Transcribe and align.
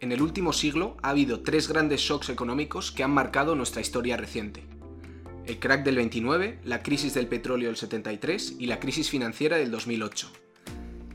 En 0.00 0.12
el 0.12 0.22
último 0.22 0.54
siglo 0.54 0.96
ha 1.02 1.10
habido 1.10 1.42
tres 1.42 1.68
grandes 1.68 2.00
shocks 2.00 2.30
económicos 2.30 2.90
que 2.90 3.04
han 3.04 3.10
marcado 3.10 3.54
nuestra 3.54 3.82
historia 3.82 4.16
reciente. 4.16 4.64
El 5.44 5.58
crack 5.58 5.84
del 5.84 5.96
29, 5.96 6.60
la 6.64 6.82
crisis 6.82 7.12
del 7.12 7.26
petróleo 7.26 7.68
del 7.68 7.76
73 7.76 8.56
y 8.58 8.64
la 8.64 8.80
crisis 8.80 9.10
financiera 9.10 9.58
del 9.58 9.70
2008. 9.70 10.32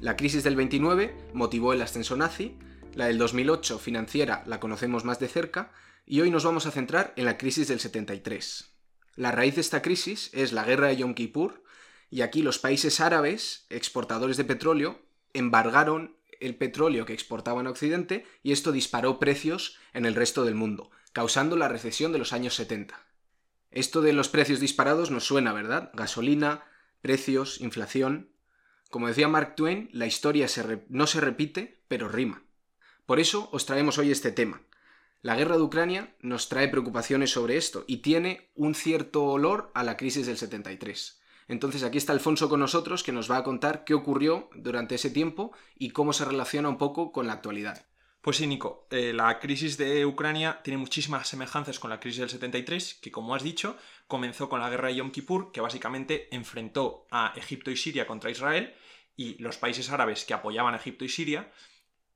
La 0.01 0.15
crisis 0.15 0.43
del 0.43 0.55
29 0.55 1.17
motivó 1.33 1.73
el 1.73 1.81
ascenso 1.81 2.15
nazi, 2.15 2.59
la 2.93 3.07
del 3.07 3.17
2008 3.17 3.79
financiera 3.79 4.43
la 4.45 4.59
conocemos 4.59 5.03
más 5.03 5.19
de 5.19 5.29
cerca 5.29 5.71
y 6.05 6.21
hoy 6.21 6.29
nos 6.29 6.43
vamos 6.43 6.67
a 6.67 6.71
centrar 6.71 7.11
en 7.15 7.25
la 7.25 7.39
crisis 7.39 7.67
del 7.67 7.79
73. 7.79 8.71
La 9.15 9.31
raíz 9.31 9.55
de 9.55 9.61
esta 9.61 9.81
crisis 9.81 10.29
es 10.31 10.53
la 10.53 10.63
guerra 10.63 10.89
de 10.89 10.97
Yom 10.97 11.15
Kippur 11.15 11.63
y 12.11 12.21
aquí 12.21 12.43
los 12.43 12.59
países 12.59 12.99
árabes, 12.99 13.65
exportadores 13.71 14.37
de 14.37 14.45
petróleo, 14.45 15.01
embargaron 15.33 16.15
el 16.39 16.55
petróleo 16.55 17.05
que 17.05 17.13
exportaban 17.13 17.67
a 17.67 17.69
Occidente 17.69 18.25
y 18.43 18.51
esto 18.51 18.71
disparó 18.71 19.19
precios 19.19 19.77
en 19.93 20.05
el 20.05 20.15
resto 20.15 20.45
del 20.45 20.55
mundo, 20.55 20.91
causando 21.13 21.55
la 21.55 21.67
recesión 21.67 22.11
de 22.11 22.19
los 22.19 22.33
años 22.33 22.55
70. 22.55 23.05
Esto 23.71 24.01
de 24.01 24.13
los 24.13 24.29
precios 24.29 24.59
disparados 24.59 25.11
nos 25.11 25.25
suena, 25.25 25.51
¿verdad? 25.53 25.91
Gasolina, 25.93 26.63
precios, 27.01 27.59
inflación. 27.59 28.29
Como 28.89 29.07
decía 29.07 29.27
Mark 29.27 29.55
Twain, 29.55 29.89
la 29.91 30.05
historia 30.05 30.47
no 30.89 31.07
se 31.07 31.21
repite, 31.21 31.83
pero 31.87 32.07
rima. 32.07 32.43
Por 33.05 33.19
eso 33.19 33.49
os 33.51 33.65
traemos 33.65 33.97
hoy 33.97 34.11
este 34.11 34.31
tema. 34.31 34.61
La 35.21 35.35
guerra 35.35 35.57
de 35.57 35.63
Ucrania 35.63 36.15
nos 36.21 36.49
trae 36.49 36.67
preocupaciones 36.67 37.31
sobre 37.31 37.57
esto 37.57 37.83
y 37.87 37.97
tiene 37.97 38.51
un 38.55 38.75
cierto 38.75 39.25
olor 39.25 39.71
a 39.73 39.83
la 39.83 39.97
crisis 39.97 40.27
del 40.27 40.37
73. 40.37 41.19
Entonces 41.47 41.83
aquí 41.83 41.97
está 41.97 42.13
Alfonso 42.13 42.49
con 42.49 42.59
nosotros 42.59 43.03
que 43.03 43.11
nos 43.11 43.29
va 43.29 43.37
a 43.37 43.43
contar 43.43 43.83
qué 43.83 43.93
ocurrió 43.93 44.49
durante 44.55 44.95
ese 44.95 45.09
tiempo 45.09 45.51
y 45.75 45.91
cómo 45.91 46.13
se 46.13 46.25
relaciona 46.25 46.69
un 46.69 46.77
poco 46.77 47.11
con 47.11 47.27
la 47.27 47.33
actualidad. 47.33 47.85
Pues 48.21 48.37
sí, 48.37 48.47
Nico, 48.47 48.87
eh, 48.89 49.13
la 49.13 49.37
crisis 49.37 49.77
de 49.77 50.03
Ucrania 50.03 50.61
tiene 50.63 50.79
muchísimas 50.79 51.27
semejanzas 51.27 51.77
con 51.77 51.91
la 51.91 51.99
crisis 51.99 52.21
del 52.21 52.29
73, 52.29 52.95
que 52.95 53.11
como 53.11 53.35
has 53.35 53.43
dicho, 53.43 53.77
comenzó 54.07 54.49
con 54.49 54.59
la 54.59 54.69
guerra 54.71 54.87
de 54.87 54.95
Yom 54.95 55.11
Kippur, 55.11 55.51
que 55.51 55.61
básicamente 55.61 56.27
enfrentó 56.35 57.05
a 57.11 57.33
Egipto 57.35 57.69
y 57.69 57.77
Siria 57.77 58.07
contra 58.07 58.31
Israel, 58.31 58.73
y 59.15 59.37
los 59.37 59.57
países 59.57 59.91
árabes 59.91 60.25
que 60.25 60.33
apoyaban 60.33 60.73
a 60.73 60.77
Egipto 60.77 61.05
y 61.05 61.09
Siria 61.09 61.51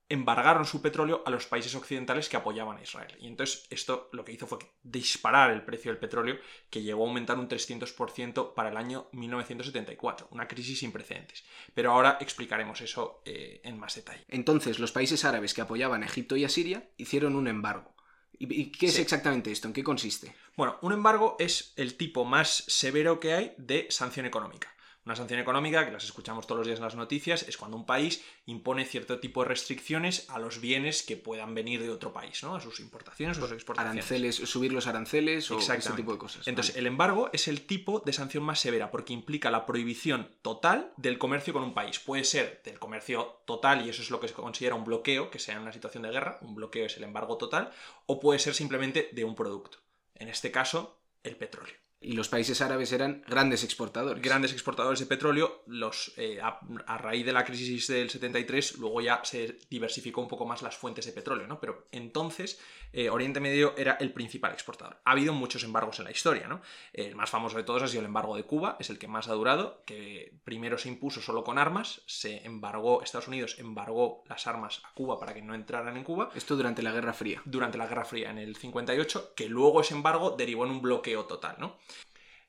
embargaron 0.09 0.65
su 0.65 0.81
petróleo 0.81 1.23
a 1.25 1.29
los 1.29 1.45
países 1.45 1.73
occidentales 1.75 2.27
que 2.27 2.37
apoyaban 2.37 2.77
a 2.77 2.81
Israel. 2.81 3.15
Y 3.19 3.27
entonces 3.27 3.65
esto 3.69 4.09
lo 4.11 4.25
que 4.25 4.31
hizo 4.31 4.47
fue 4.47 4.59
disparar 4.83 5.51
el 5.51 5.63
precio 5.63 5.91
del 5.91 5.99
petróleo, 5.99 6.37
que 6.69 6.81
llegó 6.81 7.05
a 7.05 7.07
aumentar 7.07 7.37
un 7.37 7.47
300% 7.47 8.53
para 8.55 8.69
el 8.69 8.77
año 8.77 9.07
1974, 9.11 10.29
una 10.31 10.47
crisis 10.47 10.79
sin 10.79 10.91
precedentes. 10.91 11.43
Pero 11.73 11.91
ahora 11.91 12.17
explicaremos 12.19 12.81
eso 12.81 13.21
eh, 13.25 13.61
en 13.63 13.79
más 13.79 13.95
detalle. 13.95 14.25
Entonces 14.27 14.79
los 14.79 14.91
países 14.91 15.23
árabes 15.25 15.53
que 15.53 15.61
apoyaban 15.61 16.03
a 16.03 16.07
Egipto 16.07 16.35
y 16.35 16.43
a 16.43 16.49
Siria 16.49 16.89
hicieron 16.97 17.35
un 17.35 17.47
embargo. 17.47 17.93
¿Y 18.41 18.71
qué 18.71 18.85
es 18.85 18.97
exactamente 18.97 19.51
esto? 19.51 19.67
¿En 19.67 19.73
qué 19.73 19.83
consiste? 19.83 20.33
Bueno, 20.55 20.77
un 20.81 20.93
embargo 20.93 21.35
es 21.39 21.73
el 21.75 21.95
tipo 21.95 22.23
más 22.23 22.63
severo 22.67 23.19
que 23.19 23.33
hay 23.33 23.53
de 23.57 23.87
sanción 23.89 24.25
económica. 24.25 24.73
Una 25.09 25.15
sanción 25.15 25.39
económica, 25.39 25.85
que 25.85 25.91
las 25.91 26.03
escuchamos 26.03 26.45
todos 26.45 26.59
los 26.59 26.67
días 26.67 26.77
en 26.77 26.85
las 26.85 26.93
noticias, 26.93 27.41
es 27.47 27.57
cuando 27.57 27.75
un 27.75 27.87
país 27.87 28.23
impone 28.45 28.85
cierto 28.85 29.19
tipo 29.19 29.41
de 29.41 29.49
restricciones 29.49 30.29
a 30.29 30.37
los 30.37 30.61
bienes 30.61 31.01
que 31.01 31.17
puedan 31.17 31.55
venir 31.55 31.81
de 31.81 31.89
otro 31.89 32.13
país, 32.13 32.43
¿no? 32.43 32.55
A 32.55 32.61
sus 32.61 32.79
importaciones 32.79 33.35
o 33.39 33.41
sus 33.41 33.53
exportaciones. 33.53 34.05
Aranceles, 34.05 34.35
subir 34.35 34.71
los 34.71 34.85
aranceles 34.85 35.49
o 35.49 35.57
ese 35.57 35.93
tipo 35.93 36.11
de 36.11 36.19
cosas. 36.19 36.47
Entonces, 36.47 36.75
el 36.75 36.85
embargo 36.85 37.31
es 37.33 37.47
el 37.47 37.65
tipo 37.65 38.03
de 38.05 38.13
sanción 38.13 38.43
más 38.43 38.59
severa 38.59 38.91
porque 38.91 39.11
implica 39.11 39.49
la 39.49 39.65
prohibición 39.65 40.29
total 40.43 40.93
del 40.95 41.17
comercio 41.17 41.53
con 41.53 41.63
un 41.63 41.73
país. 41.73 41.97
Puede 41.97 42.23
ser 42.23 42.61
del 42.63 42.77
comercio 42.77 43.41
total, 43.47 43.83
y 43.87 43.89
eso 43.89 44.03
es 44.03 44.11
lo 44.11 44.19
que 44.19 44.27
se 44.27 44.35
considera 44.35 44.75
un 44.75 44.85
bloqueo, 44.85 45.31
que 45.31 45.39
sea 45.39 45.55
en 45.55 45.63
una 45.63 45.73
situación 45.73 46.03
de 46.03 46.11
guerra, 46.11 46.37
un 46.41 46.53
bloqueo 46.53 46.85
es 46.85 46.95
el 46.97 47.03
embargo 47.03 47.35
total, 47.37 47.71
o 48.05 48.19
puede 48.19 48.37
ser 48.37 48.53
simplemente 48.53 49.09
de 49.11 49.25
un 49.25 49.33
producto. 49.33 49.79
En 50.13 50.29
este 50.29 50.51
caso, 50.51 51.01
el 51.23 51.35
petróleo. 51.35 51.73
Y 52.01 52.13
los 52.13 52.29
países 52.29 52.61
árabes 52.61 52.93
eran 52.93 53.23
grandes 53.27 53.65
exportadores. 53.65 54.23
Grandes 54.23 54.53
exportadores 54.53 54.99
de 54.99 55.05
petróleo. 55.05 55.63
Los, 55.67 56.13
eh, 56.15 56.39
a, 56.41 56.97
raíz 56.97 57.25
de 57.25 57.33
la 57.33 57.43
crisis 57.43 57.87
del 57.87 58.09
73, 58.09 58.77
luego 58.77 59.01
ya 59.01 59.19
se 59.23 59.57
diversificó 59.69 60.21
un 60.21 60.29
poco 60.29 60.45
más 60.45 60.61
las 60.61 60.77
fuentes 60.77 61.05
de 61.05 61.11
petróleo, 61.11 61.45
¿no? 61.45 61.59
Pero 61.59 61.87
entonces 61.91 62.59
eh, 62.93 63.09
Oriente 63.09 63.41
Medio 63.41 63.73
era 63.77 63.97
el 63.99 64.13
principal 64.13 64.53
exportador. 64.53 65.01
Ha 65.03 65.11
habido 65.11 65.33
muchos 65.33 65.63
embargos 65.65 65.99
en 65.99 66.05
la 66.05 66.11
historia, 66.11 66.47
¿no? 66.47 66.61
El 66.93 67.15
más 67.15 67.29
famoso 67.29 67.57
de 67.57 67.63
todos 67.63 67.83
ha 67.83 67.87
sido 67.89 67.99
el 67.99 68.05
embargo 68.05 68.35
de 68.37 68.43
Cuba, 68.43 68.77
es 68.79 68.89
el 68.89 68.97
que 68.97 69.09
más 69.09 69.27
ha 69.27 69.33
durado, 69.33 69.83
que 69.85 70.33
primero 70.45 70.77
se 70.77 70.87
impuso 70.87 71.21
solo 71.21 71.43
con 71.43 71.57
armas, 71.57 72.01
se 72.05 72.45
embargó, 72.45 73.03
Estados 73.03 73.27
Unidos 73.27 73.57
embargó 73.59 74.23
las 74.27 74.47
armas 74.47 74.81
a 74.85 74.93
Cuba 74.93 75.19
para 75.19 75.33
que 75.33 75.41
no 75.41 75.53
entraran 75.53 75.97
en 75.97 76.05
Cuba. 76.05 76.29
Esto 76.33 76.55
durante 76.55 76.81
la 76.81 76.93
Guerra 76.93 77.13
Fría. 77.13 77.41
Durante 77.43 77.77
la 77.77 77.87
Guerra 77.87 78.05
Fría, 78.05 78.29
en 78.29 78.37
el 78.37 78.55
58, 78.55 79.33
que 79.35 79.49
luego 79.49 79.81
ese 79.81 79.93
embargo 79.93 80.35
derivó 80.37 80.65
en 80.65 80.71
un 80.71 80.81
bloqueo 80.81 81.25
total, 81.25 81.57
¿no? 81.59 81.77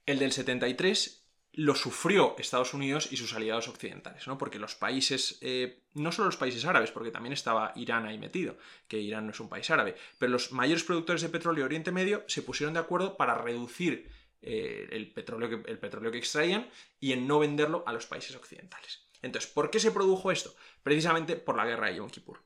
El 0.07 0.19
del 0.19 0.33
73 0.33 1.21
lo 1.53 1.75
sufrió 1.75 2.37
Estados 2.39 2.75
Unidos 2.75 3.09
y 3.11 3.17
sus 3.17 3.35
aliados 3.35 3.69
occidentales, 3.69 4.27
¿no? 4.29 4.39
Porque 4.39 4.59
los 4.59 4.77
países, 4.77 5.39
eh, 5.41 5.83
no 5.95 6.13
solo 6.13 6.27
los 6.27 6.37
países 6.37 6.65
árabes, 6.65 6.93
porque 6.93 7.11
también 7.11 7.33
estaba 7.33 7.73
Irán 7.75 8.07
ahí 8.07 8.19
metido, 8.19 8.57
que 8.87 8.99
Irán 9.01 9.27
no 9.27 9.33
es 9.33 9.41
un 9.41 9.49
país 9.49 9.69
árabe, 9.71 9.97
pero 10.19 10.31
los 10.31 10.53
mayores 10.53 10.85
productores 10.85 11.23
de 11.23 11.29
petróleo 11.29 11.63
de 11.63 11.67
Oriente 11.67 11.93
Medio 11.93 12.25
se 12.29 12.43
pusieron 12.43 12.75
de 12.75 12.81
acuerdo 12.81 13.17
para 13.17 13.35
reducir 13.35 14.09
eh, 14.43 14.89
el, 14.93 15.13
petróleo 15.13 15.51
que, 15.51 15.71
el 15.71 15.79
petróleo 15.79 16.13
que 16.13 16.19
extraían 16.19 16.71
y 17.01 17.13
en 17.13 17.27
no 17.27 17.41
venderlo 17.41 17.83
a 17.87 17.93
los 17.93 18.07
países 18.07 18.37
occidentales. 18.37 19.11
Entonces, 19.21 19.51
¿por 19.51 19.71
qué 19.71 19.81
se 19.81 19.91
produjo 19.91 20.31
esto? 20.31 20.55
Precisamente 20.83 21.37
por 21.37 21.57
la 21.57 21.67
guerra 21.67 21.89
de 21.89 21.97
Yom 21.97 22.11
Kippur. 22.11 22.43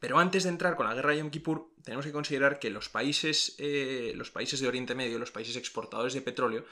Pero 0.00 0.18
antes 0.18 0.44
de 0.44 0.50
entrar 0.50 0.76
con 0.76 0.86
la 0.86 0.94
guerra 0.94 1.12
de 1.12 1.18
Yom 1.18 1.30
Kippur, 1.30 1.72
tenemos 1.82 2.04
que 2.04 2.12
considerar 2.12 2.58
que 2.58 2.70
los 2.70 2.88
países, 2.88 3.56
eh, 3.58 4.12
los 4.14 4.30
países 4.30 4.60
de 4.60 4.68
Oriente 4.68 4.94
Medio, 4.94 5.18
los 5.18 5.30
países 5.30 5.56
exportadores 5.56 6.14
de 6.14 6.22
petróleo, 6.22 6.64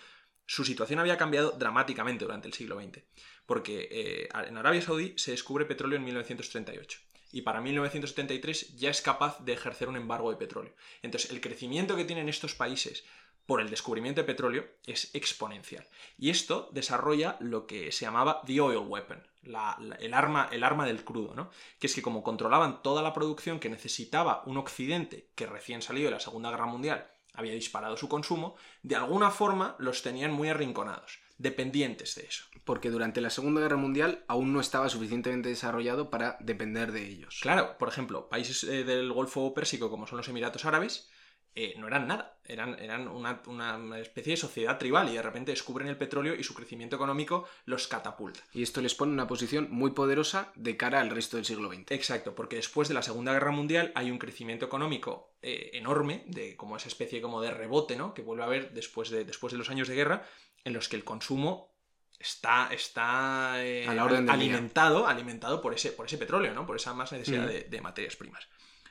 su 0.47 0.65
situación 0.65 1.01
había 1.01 1.17
cambiado 1.17 1.53
dramáticamente 1.53 2.25
durante 2.25 2.47
el 2.47 2.55
siglo 2.55 2.81
XX, 2.81 3.03
porque 3.47 3.89
eh, 3.91 4.29
en 4.47 4.57
Arabia 4.57 4.81
Saudí 4.81 5.15
se 5.17 5.33
descubre 5.33 5.65
petróleo 5.65 5.99
en 5.99 6.05
1938 6.05 7.01
y 7.33 7.43
para 7.43 7.61
1973 7.61 8.77
ya 8.77 8.91
es 8.91 9.03
capaz 9.03 9.45
de 9.45 9.53
ejercer 9.53 9.89
un 9.89 9.97
embargo 9.97 10.31
de 10.31 10.37
petróleo. 10.37 10.75
Entonces, 11.03 11.31
el 11.31 11.41
crecimiento 11.41 11.97
que 11.97 12.05
tienen 12.05 12.29
estos 12.29 12.55
países 12.55 13.05
por 13.47 13.61
el 13.61 13.71
descubrimiento 13.71 14.21
de 14.21 14.27
petróleo 14.27 14.67
es 14.87 15.15
exponencial. 15.15 15.87
Y 16.19 16.31
esto 16.31 16.69
desarrolla 16.73 17.37
lo 17.41 17.67
que 17.67 17.93
se 17.93 18.05
llamaba 18.05 18.43
the 18.45 18.61
oil 18.61 18.79
weapon, 18.79 19.23
el, 19.45 20.15
arma, 20.15 20.49
el 20.51 20.65
arma 20.65 20.85
del 20.85 21.05
crudo, 21.05 21.35
¿no? 21.35 21.51
Que 21.79 21.87
es 21.87 21.95
que 21.95 22.03
como 22.03 22.23
controlaban 22.23 22.83
toda 22.83 23.03
la 23.03 23.13
producción 23.13 23.61
que 23.61 23.71
necesitaba 23.71 24.43
un 24.47 24.57
occidente 24.57 25.31
que 25.35 25.47
recién 25.47 25.83
salido 25.83 26.07
de 26.07 26.17
la 26.17 26.21
Segunda 26.21 26.51
Guerra 26.51 26.67
Mundial 26.67 27.11
había 27.35 27.53
disparado 27.53 27.97
su 27.97 28.09
consumo, 28.09 28.57
de 28.83 28.97
alguna 28.97 29.31
forma 29.31 29.77
los 29.79 30.03
tenían 30.03 30.33
muy 30.33 30.49
arrinconados, 30.49 31.21
dependientes 31.39 32.15
de 32.15 32.25
eso. 32.25 32.47
Porque 32.65 32.91
durante 32.91 33.21
la 33.21 33.31
Segunda 33.31 33.61
Guerra 33.61 33.77
Mundial 33.77 34.25
aún 34.27 34.53
no 34.53 34.61
estaba 34.61 34.89
suficientemente 34.89 35.51
desarrollado 35.51 36.11
para 36.11 36.39
depender 36.41 36.93
de 36.93 37.07
ellos. 37.07 37.39
Claro, 37.43 37.77
por 37.79 37.89
ejemplo, 37.89 38.29
países 38.29 38.65
eh, 38.65 38.85
del 38.85 39.13
Golfo 39.13 39.53
Pérsico 39.55 39.91
como 39.91 40.07
son 40.07 40.17
los 40.17 40.29
Emiratos 40.29 40.65
Árabes, 40.65 41.11
eh, 41.59 41.75
no 41.79 41.87
eran 41.87 42.07
nada, 42.07 42.37
eran, 42.45 42.79
eran 42.79 43.09
una, 43.09 43.41
especie 43.99 44.33
de 44.33 44.37
sociedad 44.37 44.77
tribal 44.77 45.09
y 45.09 45.15
de 45.15 45.23
repente 45.23 45.53
descubren 45.53 45.89
el 45.89 45.97
petróleo 45.97 46.35
y 46.35 46.45
su 46.45 46.53
crecimiento 46.53 46.97
económico 46.97 47.49
los 47.65 47.89
catapulta. 47.89 48.41
Y 48.53 48.63
esto 48.63 48.83
les 48.83 48.95
pone 48.95 49.13
en 49.13 49.15
una 49.15 49.27
posición 49.27 49.69
muy 49.71 49.93
poderosa 49.93 50.53
de 50.55 50.77
cara 50.77 51.01
al 51.01 51.09
resto 51.09 51.39
del 51.39 51.47
siglo 51.47 51.73
XX. 51.73 51.93
Exacto, 51.93 52.35
porque 52.35 52.57
después 52.57 52.89
de 52.89 52.95
la 52.95 53.03
Segunda 53.03 53.33
Guerra 53.33 53.53
Mundial 53.53 53.91
hay 53.95 54.11
un 54.11 54.19
crecimiento 54.19 54.67
económico 54.67 55.33
eh, 55.41 55.71
enorme, 55.73 56.25
de 56.27 56.57
como 56.57 56.77
esa 56.77 56.89
especie 56.89 57.23
como 57.23 57.41
de 57.41 57.51
rebote, 57.51 57.97
¿no? 57.97 58.13
Que 58.13 58.21
vuelve 58.21 58.43
a 58.43 58.47
haber 58.47 58.75
después 58.75 59.09
de, 59.09 59.25
después 59.25 59.51
de 59.51 59.59
los 59.59 59.71
años 59.71 59.89
de 59.89 59.95
guerra, 59.95 60.29
en 60.63 60.75
los 60.75 60.91
que 60.91 60.97
el 60.97 61.05
consumo 61.05 61.73
está, 62.19 62.69
está 62.71 63.65
eh, 63.65 63.87
alimentado, 63.89 65.07
alimentado 65.07 65.63
por 65.63 65.73
ese, 65.73 65.93
por 65.93 66.05
ese 66.05 66.19
petróleo, 66.19 66.53
¿no? 66.53 66.67
Por 66.67 66.77
esa 66.77 66.93
más 66.93 67.13
necesidad 67.13 67.47
de, 67.47 67.63
de 67.63 67.81
materias 67.81 68.15
primas. 68.15 68.47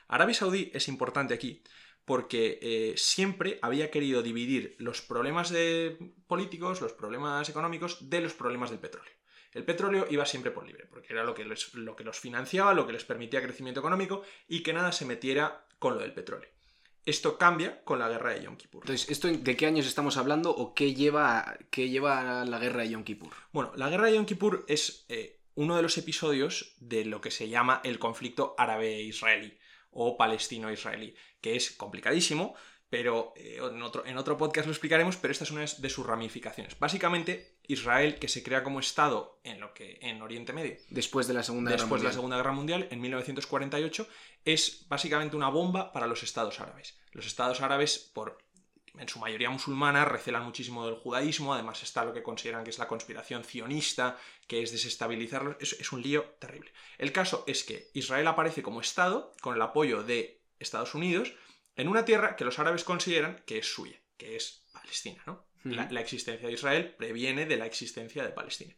Arabia 0.08 0.34
Saudí 0.34 0.70
es 0.74 0.88
importante 0.88 1.32
aquí 1.32 1.62
porque 2.06 2.60
eh, 2.62 2.94
siempre 2.96 3.58
había 3.60 3.90
querido 3.90 4.22
dividir 4.22 4.76
los 4.78 5.02
problemas 5.02 5.50
de 5.50 5.98
políticos, 6.28 6.80
los 6.80 6.92
problemas 6.92 7.48
económicos, 7.48 8.08
de 8.08 8.20
los 8.20 8.32
problemas 8.32 8.70
del 8.70 8.78
petróleo. 8.78 9.12
El 9.52 9.64
petróleo 9.64 10.06
iba 10.08 10.24
siempre 10.24 10.52
por 10.52 10.64
libre, 10.64 10.86
porque 10.86 11.12
era 11.12 11.24
lo 11.24 11.34
que, 11.34 11.44
lo 11.74 11.96
que 11.96 12.04
los 12.04 12.20
financiaba, 12.20 12.74
lo 12.74 12.86
que 12.86 12.92
les 12.92 13.04
permitía 13.04 13.42
crecimiento 13.42 13.80
económico 13.80 14.22
y 14.46 14.62
que 14.62 14.72
nada 14.72 14.92
se 14.92 15.04
metiera 15.04 15.66
con 15.80 15.94
lo 15.94 16.00
del 16.00 16.12
petróleo. 16.12 16.48
Esto 17.04 17.38
cambia 17.38 17.82
con 17.82 17.98
la 17.98 18.08
guerra 18.08 18.34
de 18.34 18.42
Yom 18.42 18.56
Kippur. 18.56 18.82
Entonces, 18.84 19.10
¿esto 19.10 19.28
¿de 19.28 19.56
qué 19.56 19.66
años 19.66 19.86
estamos 19.86 20.16
hablando 20.16 20.50
o 20.50 20.74
qué 20.74 20.94
lleva, 20.94 21.58
qué 21.70 21.88
lleva 21.88 22.44
la 22.44 22.58
guerra 22.58 22.82
de 22.82 22.90
Yom 22.90 23.04
Kippur? 23.04 23.32
Bueno, 23.52 23.72
la 23.76 23.88
guerra 23.88 24.06
de 24.06 24.14
Yom 24.14 24.26
Kippur 24.26 24.64
es 24.68 25.06
eh, 25.08 25.40
uno 25.54 25.74
de 25.74 25.82
los 25.82 25.98
episodios 25.98 26.76
de 26.78 27.04
lo 27.04 27.20
que 27.20 27.32
se 27.32 27.48
llama 27.48 27.80
el 27.82 27.98
conflicto 27.98 28.54
árabe-israelí 28.58 29.58
o 29.96 30.16
palestino-israelí, 30.16 31.14
que 31.40 31.56
es 31.56 31.72
complicadísimo, 31.72 32.54
pero 32.88 33.32
eh, 33.36 33.58
en, 33.60 33.82
otro, 33.82 34.06
en 34.06 34.16
otro 34.16 34.36
podcast 34.36 34.66
lo 34.66 34.72
explicaremos, 34.72 35.16
pero 35.16 35.32
esta 35.32 35.44
es 35.44 35.50
una 35.50 35.64
de 35.64 35.90
sus 35.90 36.06
ramificaciones. 36.06 36.78
Básicamente, 36.78 37.58
Israel, 37.66 38.18
que 38.18 38.28
se 38.28 38.42
crea 38.42 38.62
como 38.62 38.78
Estado 38.78 39.40
en 39.42 39.60
lo 39.60 39.74
que 39.74 39.98
en 40.02 40.22
Oriente 40.22 40.52
Medio. 40.52 40.76
Después 40.90 41.26
de 41.26 41.34
la 41.34 41.42
Segunda 41.42 41.70
Guerra 41.70 41.82
Después 41.82 42.02
de 42.02 42.08
la 42.08 42.14
Segunda 42.14 42.36
Guerra 42.36 42.52
Mundial, 42.52 42.86
en 42.90 43.00
1948, 43.00 44.06
es 44.44 44.86
básicamente 44.88 45.36
una 45.36 45.48
bomba 45.48 45.92
para 45.92 46.06
los 46.06 46.22
estados 46.22 46.60
árabes. 46.60 46.96
Los 47.10 47.26
estados 47.26 47.60
árabes, 47.60 47.98
por 47.98 48.38
en 48.98 49.08
su 49.08 49.18
mayoría 49.18 49.50
musulmana, 49.50 50.04
recelan 50.04 50.44
muchísimo 50.44 50.86
del 50.86 50.96
judaísmo, 50.96 51.54
además 51.54 51.82
está 51.82 52.04
lo 52.04 52.12
que 52.12 52.22
consideran 52.22 52.64
que 52.64 52.70
es 52.70 52.78
la 52.78 52.88
conspiración 52.88 53.44
sionista, 53.44 54.18
que 54.46 54.62
es 54.62 54.72
desestabilizarlos, 54.72 55.56
es, 55.60 55.74
es 55.74 55.92
un 55.92 56.02
lío 56.02 56.24
terrible. 56.38 56.72
El 56.98 57.12
caso 57.12 57.44
es 57.46 57.64
que 57.64 57.90
Israel 57.94 58.26
aparece 58.26 58.62
como 58.62 58.80
Estado, 58.80 59.32
con 59.40 59.54
el 59.54 59.62
apoyo 59.62 60.02
de 60.02 60.42
Estados 60.58 60.94
Unidos, 60.94 61.34
en 61.76 61.88
una 61.88 62.04
tierra 62.04 62.36
que 62.36 62.44
los 62.44 62.58
árabes 62.58 62.84
consideran 62.84 63.42
que 63.46 63.58
es 63.58 63.66
suya, 63.66 64.00
que 64.16 64.36
es 64.36 64.66
Palestina, 64.72 65.22
¿no? 65.26 65.46
la, 65.64 65.88
la, 65.90 66.00
existencia 66.00 66.46
de 66.46 66.54
Israel 66.54 66.94
previene 66.96 67.44
de 67.44 67.56
la 67.56 67.66
existencia 67.66 68.22
de 68.22 68.30
Palestina. 68.30 68.76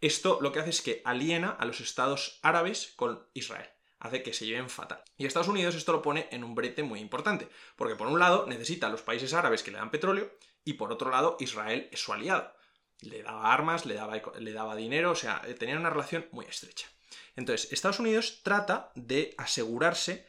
Esto 0.00 0.38
lo 0.40 0.52
que 0.52 0.60
hace 0.60 0.70
es 0.70 0.82
que 0.82 1.02
aliena 1.04 1.50
a 1.50 1.64
los 1.64 1.80
estados 1.80 2.38
árabes 2.42 2.92
con 2.96 3.26
Israel 3.32 3.68
hace 3.98 4.22
que 4.22 4.32
se 4.32 4.46
lleven 4.46 4.70
fatal. 4.70 5.02
Y 5.16 5.26
Estados 5.26 5.48
Unidos 5.48 5.74
esto 5.74 5.92
lo 5.92 6.02
pone 6.02 6.28
en 6.30 6.44
un 6.44 6.54
brete 6.54 6.82
muy 6.82 7.00
importante, 7.00 7.48
porque 7.76 7.96
por 7.96 8.08
un 8.08 8.18
lado 8.18 8.46
necesita 8.46 8.86
a 8.86 8.90
los 8.90 9.02
países 9.02 9.34
árabes 9.34 9.62
que 9.62 9.70
le 9.70 9.78
dan 9.78 9.90
petróleo 9.90 10.30
y 10.64 10.74
por 10.74 10.92
otro 10.92 11.10
lado 11.10 11.36
Israel 11.40 11.88
es 11.92 12.00
su 12.00 12.12
aliado. 12.12 12.54
Le 13.00 13.22
daba 13.22 13.52
armas, 13.52 13.86
le 13.86 13.94
daba, 13.94 14.20
le 14.38 14.52
daba 14.52 14.74
dinero, 14.76 15.10
o 15.10 15.16
sea, 15.16 15.42
tenían 15.58 15.78
una 15.78 15.90
relación 15.90 16.26
muy 16.32 16.46
estrecha. 16.46 16.88
Entonces, 17.36 17.72
Estados 17.72 18.00
Unidos 18.00 18.40
trata 18.42 18.90
de 18.94 19.34
asegurarse 19.36 20.26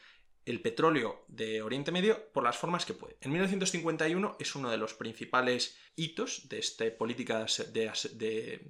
el 0.48 0.62
petróleo 0.62 1.26
de 1.28 1.62
Oriente 1.62 1.92
Medio 1.92 2.32
por 2.32 2.42
las 2.42 2.58
formas 2.58 2.86
que 2.86 2.94
puede. 2.94 3.18
En 3.20 3.32
1951 3.32 4.38
es 4.40 4.56
uno 4.56 4.72
de 4.72 4.78
los 4.78 4.94
principales 4.94 5.78
hitos 5.98 6.48
de 6.48 6.60
esta 6.60 6.86
política 6.98 7.46
de, 7.74 8.62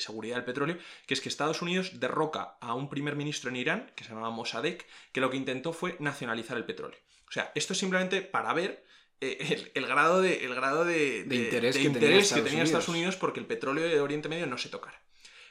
seguridad 0.00 0.36
del 0.36 0.44
petróleo, 0.44 0.78
que 1.06 1.14
es 1.14 1.20
que 1.20 1.28
Estados 1.28 1.62
Unidos 1.62 2.00
derroca 2.00 2.56
a 2.60 2.74
un 2.74 2.90
primer 2.90 3.14
ministro 3.14 3.48
en 3.48 3.56
Irán, 3.56 3.92
que 3.94 4.02
se 4.02 4.10
llamaba 4.10 4.30
Mossadegh, 4.30 4.84
que 5.12 5.20
lo 5.20 5.30
que 5.30 5.36
intentó 5.36 5.72
fue 5.72 5.96
nacionalizar 6.00 6.56
el 6.56 6.64
petróleo. 6.64 6.98
O 7.28 7.32
sea, 7.32 7.52
esto 7.54 7.74
es 7.74 7.78
simplemente 7.78 8.22
para 8.22 8.52
ver 8.52 8.84
eh, 9.20 9.70
el, 9.74 9.86
grado 9.86 10.20
de, 10.20 10.44
el 10.44 10.54
grado 10.56 10.84
de, 10.84 11.26
interés, 11.30 11.76
que, 11.76 11.90
tenía, 12.42 12.64
Estados 12.64 12.88
Unidos 12.88 13.14
porque 13.14 13.38
el 13.38 13.46
petróleo 13.46 13.88
de 13.88 14.00
Oriente 14.00 14.28
Medio 14.28 14.48
no 14.48 14.58
se 14.58 14.68
tocara. 14.68 15.00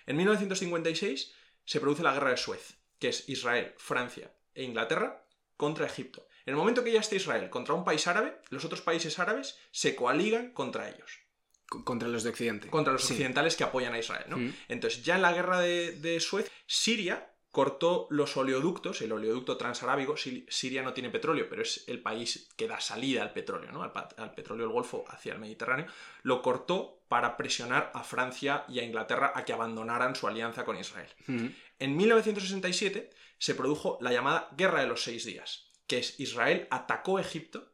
En 0.05 0.17
1956 0.17 1.33
se 1.63 1.79
produce 1.79 2.03
la 2.03 2.11
guerra 2.11 2.31
de 2.31 2.37
Suez, 2.37 2.79
que 2.99 3.07
es 3.07 3.29
Israel, 3.29 3.73
Francia 3.77 4.33
e 4.53 4.63
Inglaterra 4.63 5.23
contra 5.59 5.85
Egipto. 5.85 6.25
En 6.45 6.53
el 6.53 6.55
momento 6.55 6.85
que 6.85 6.93
ya 6.93 7.01
esté 7.01 7.17
Israel 7.17 7.49
contra 7.49 7.73
un 7.73 7.83
país 7.83 8.07
árabe, 8.07 8.39
los 8.49 8.63
otros 8.63 8.79
países 8.79 9.19
árabes 9.19 9.59
se 9.71 9.93
coaligan 9.93 10.53
contra 10.53 10.87
ellos. 10.87 11.19
Contra 11.67 12.07
los 12.07 12.23
de 12.23 12.29
Occidente. 12.29 12.69
Contra 12.69 12.93
los 12.93 13.03
occidentales 13.03 13.57
que 13.57 13.65
apoyan 13.65 13.93
a 13.93 13.99
Israel, 13.99 14.23
¿no? 14.29 14.37
Mm. 14.37 14.53
Entonces, 14.69 15.03
ya 15.03 15.17
en 15.17 15.21
la 15.21 15.33
guerra 15.33 15.59
de, 15.59 16.19
Suez, 16.21 16.49
Siria 16.65 17.33
cortó 17.51 18.07
los 18.09 18.37
oleoductos, 18.37 19.01
el 19.01 19.11
oleoducto 19.11 19.57
transarábico, 19.57 20.15
Siria 20.15 20.81
no 20.81 20.93
tiene 20.93 21.09
petróleo, 21.09 21.47
pero 21.49 21.61
es 21.61 21.83
el 21.87 22.01
país 22.01 22.49
que 22.55 22.67
da 22.69 22.79
salida 22.79 23.21
al 23.21 23.33
petróleo, 23.33 23.73
¿no? 23.73 23.83
Al, 23.83 24.33
petróleo 24.33 24.65
del 24.65 24.73
Golfo 24.73 25.03
hacia 25.09 25.33
el 25.33 25.39
Mediterráneo, 25.39 25.87
lo 26.23 26.41
cortó 26.41 27.01
para 27.09 27.35
presionar 27.35 27.91
a 27.93 28.03
Francia 28.03 28.63
y 28.69 28.79
a 28.79 28.83
Inglaterra 28.83 29.33
a 29.35 29.43
que 29.43 29.51
abandonaran 29.51 30.15
su 30.15 30.25
alianza 30.25 30.63
con 30.63 30.77
Israel. 30.77 31.09
Mm. 31.27 31.47
En 31.79 31.97
1967 31.97 33.09
se 33.39 33.55
produjo 33.55 33.97
la 34.01 34.11
llamada 34.11 34.49
Guerra 34.55 34.81
de 34.81 34.87
los 34.87 35.03
Seis 35.03 35.25
Días, 35.25 35.71
que 35.87 35.97
es 35.97 36.19
Israel 36.19 36.67
atacó 36.69 37.17
Egipto 37.17 37.73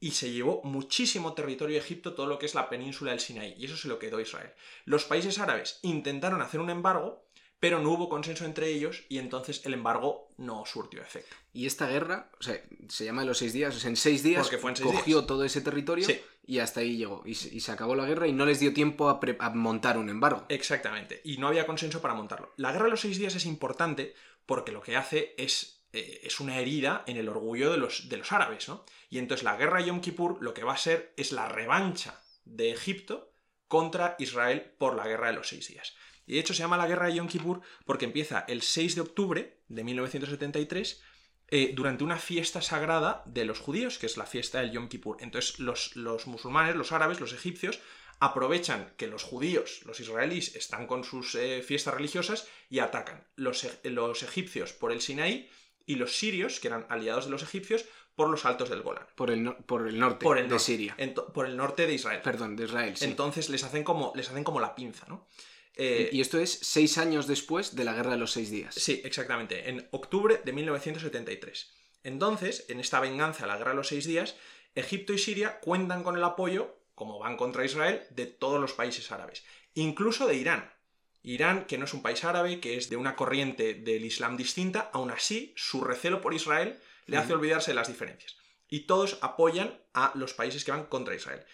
y 0.00 0.10
se 0.10 0.30
llevó 0.30 0.60
muchísimo 0.64 1.32
territorio 1.32 1.76
de 1.76 1.80
Egipto, 1.80 2.12
todo 2.12 2.26
lo 2.26 2.38
que 2.38 2.44
es 2.44 2.54
la 2.54 2.68
península 2.68 3.12
del 3.12 3.20
Sinaí, 3.20 3.54
y 3.56 3.64
eso 3.64 3.76
se 3.78 3.88
lo 3.88 3.98
quedó 3.98 4.20
Israel. 4.20 4.52
Los 4.84 5.04
países 5.04 5.38
árabes 5.38 5.78
intentaron 5.80 6.42
hacer 6.42 6.60
un 6.60 6.68
embargo, 6.68 7.24
pero 7.58 7.80
no 7.80 7.92
hubo 7.92 8.10
consenso 8.10 8.44
entre 8.44 8.68
ellos 8.68 9.04
y 9.08 9.16
entonces 9.16 9.64
el 9.64 9.72
embargo 9.72 10.28
no 10.36 10.66
surtió 10.66 11.00
efecto. 11.00 11.34
Y 11.54 11.64
esta 11.64 11.86
guerra, 11.86 12.30
o 12.38 12.42
sea, 12.42 12.62
se 12.88 13.06
llama 13.06 13.22
de 13.22 13.28
los 13.28 13.38
seis 13.38 13.54
días, 13.54 13.74
o 13.74 13.80
sea, 13.80 13.88
en 13.88 13.96
seis 13.96 14.22
días 14.22 14.50
cogió 14.82 15.24
todo 15.24 15.44
ese 15.44 15.62
territorio 15.62 16.06
y 16.46 16.58
hasta 16.58 16.80
ahí 16.80 16.98
llegó. 16.98 17.22
Y 17.24 17.34
se, 17.34 17.72
acabó 17.72 17.94
la 17.94 18.04
guerra 18.04 18.28
y 18.28 18.34
no 18.34 18.44
les 18.44 18.60
dio 18.60 18.74
tiempo 18.74 19.08
a, 19.08 19.18
a, 19.38 19.50
montar 19.50 19.96
un 19.96 20.10
embargo. 20.10 20.44
Exactamente, 20.50 21.22
y 21.24 21.38
no 21.38 21.48
había 21.48 21.64
consenso 21.64 22.02
para 22.02 22.12
montarlo. 22.12 22.52
La 22.58 22.72
guerra 22.72 22.84
de 22.84 22.90
los 22.90 23.00
seis 23.00 23.18
días 23.18 23.34
es 23.34 23.46
importante 23.46 24.14
porque 24.46 24.72
lo 24.72 24.82
que 24.82 24.96
hace 24.96 25.34
es, 25.38 25.86
eh, 25.92 26.20
es 26.24 26.40
una 26.40 26.58
herida 26.58 27.04
en 27.06 27.16
el 27.16 27.28
orgullo 27.28 27.70
de 27.70 27.78
los, 27.78 28.08
de 28.08 28.16
los 28.16 28.32
árabes, 28.32 28.68
¿no? 28.68 28.84
Y 29.10 29.18
entonces 29.18 29.44
la 29.44 29.56
guerra 29.56 29.78
de 29.78 29.86
Yom 29.86 30.00
Kippur 30.00 30.38
lo 30.40 30.54
que 30.54 30.64
va 30.64 30.74
a 30.74 30.78
ser 30.78 31.12
es 31.16 31.32
la 31.32 31.48
revancha 31.48 32.22
de 32.44 32.70
Egipto 32.70 33.32
contra 33.68 34.16
Israel 34.18 34.74
por 34.78 34.94
la 34.96 35.06
guerra 35.06 35.28
de 35.28 35.34
los 35.34 35.48
seis 35.48 35.68
días. 35.68 35.94
Y 36.26 36.34
de 36.34 36.40
hecho 36.40 36.54
se 36.54 36.60
llama 36.60 36.76
la 36.76 36.86
guerra 36.86 37.06
de 37.06 37.14
Yom 37.14 37.28
Kippur 37.28 37.60
porque 37.84 38.04
empieza 38.04 38.44
el 38.48 38.62
6 38.62 38.94
de 38.94 39.00
octubre 39.00 39.62
de 39.68 39.84
1973 39.84 41.02
eh, 41.48 41.72
durante 41.74 42.04
una 42.04 42.16
fiesta 42.16 42.62
sagrada 42.62 43.22
de 43.26 43.44
los 43.44 43.60
judíos, 43.60 43.98
que 43.98 44.06
es 44.06 44.16
la 44.16 44.26
fiesta 44.26 44.60
del 44.60 44.72
Yom 44.72 44.88
Kippur. 44.88 45.18
Entonces 45.20 45.58
los, 45.58 45.94
los 45.96 46.26
musulmanes, 46.26 46.76
los 46.76 46.92
árabes, 46.92 47.20
los 47.20 47.32
egipcios, 47.32 47.80
aprovechan 48.20 48.92
que 48.96 49.06
los 49.06 49.22
judíos, 49.22 49.82
los 49.84 50.00
israelíes, 50.00 50.54
están 50.56 50.86
con 50.86 51.04
sus 51.04 51.34
eh, 51.34 51.62
fiestas 51.62 51.94
religiosas 51.94 52.48
y 52.70 52.78
atacan. 52.78 53.26
Los, 53.36 53.64
e, 53.64 53.90
los, 53.90 54.22
egipcios 54.22 54.72
por 54.72 54.92
el 54.92 55.00
Sinaí 55.00 55.50
y 55.86 55.96
los 55.96 56.16
sirios, 56.16 56.60
que 56.60 56.68
eran 56.68 56.86
aliados 56.88 57.26
de 57.26 57.30
los 57.30 57.42
egipcios, 57.42 57.84
por 58.14 58.28
los 58.28 58.44
altos 58.44 58.70
del 58.70 58.82
Golán. 58.82 59.06
Por 59.16 59.30
el, 59.30 59.54
por 59.66 59.88
el 59.88 59.98
norte 59.98 60.24
por 60.24 60.38
el 60.38 60.48
de 60.48 60.58
Siria. 60.58 60.96
por 61.34 61.46
el 61.46 61.56
norte 61.56 61.86
de 61.86 61.94
Israel. 61.94 62.20
Perdón, 62.22 62.56
de 62.56 62.64
Israel. 62.64 62.96
Sí. 62.96 63.04
Entonces 63.06 63.48
les 63.48 63.64
hacen, 63.64 63.82
como, 63.82 64.12
les 64.14 64.30
hacen 64.30 64.44
como 64.44 64.60
la 64.60 64.74
pinza, 64.74 65.06
¿no? 65.08 65.26
Eh, 65.76 66.10
y 66.12 66.20
esto 66.20 66.38
es 66.38 66.60
seis 66.62 66.98
años 66.98 67.26
después 67.26 67.74
de 67.74 67.82
la 67.82 67.94
Guerra 67.94 68.12
de 68.12 68.18
los 68.18 68.30
Seis 68.32 68.50
Días. 68.50 68.74
Sí, 68.76 69.02
exactamente, 69.04 69.68
en 69.68 69.88
octubre 69.90 70.40
de 70.44 70.52
1973. 70.52 71.72
Entonces, 72.04 72.66
en 72.68 72.78
esta 72.78 73.00
venganza 73.00 73.44
a 73.44 73.46
la 73.48 73.56
Guerra 73.56 73.72
de 73.72 73.78
los 73.78 73.88
Seis 73.88 74.06
Días, 74.06 74.36
Egipto 74.76 75.12
y 75.12 75.18
Siria 75.18 75.58
cuentan 75.60 76.04
con 76.04 76.16
el 76.16 76.22
apoyo 76.22 76.76
como 76.94 77.18
van 77.18 77.36
contra 77.36 77.64
Israel, 77.64 78.06
de 78.10 78.26
todos 78.26 78.60
los 78.60 78.72
países 78.72 79.10
árabes, 79.12 79.44
incluso 79.74 80.26
de 80.26 80.36
Irán. 80.36 80.72
Irán, 81.22 81.64
que 81.64 81.78
no 81.78 81.86
es 81.86 81.94
un 81.94 82.02
país 82.02 82.22
árabe, 82.24 82.60
que 82.60 82.76
es 82.76 82.90
de 82.90 82.96
una 82.96 83.16
corriente 83.16 83.74
del 83.74 84.04
Islam 84.04 84.36
distinta, 84.36 84.90
aún 84.92 85.10
así 85.10 85.54
su 85.56 85.82
recelo 85.82 86.20
por 86.20 86.34
Israel 86.34 86.78
le 87.06 87.16
hace 87.16 87.32
olvidarse 87.32 87.70
de 87.70 87.76
las 87.76 87.88
diferencias. 87.88 88.36
Y 88.68 88.80
todos 88.80 89.18
apoyan 89.22 89.82
a 89.94 90.12
los 90.14 90.34
países 90.34 90.64
que 90.64 90.70
van 90.70 90.86
contra 90.86 91.14
Israel. 91.14 91.44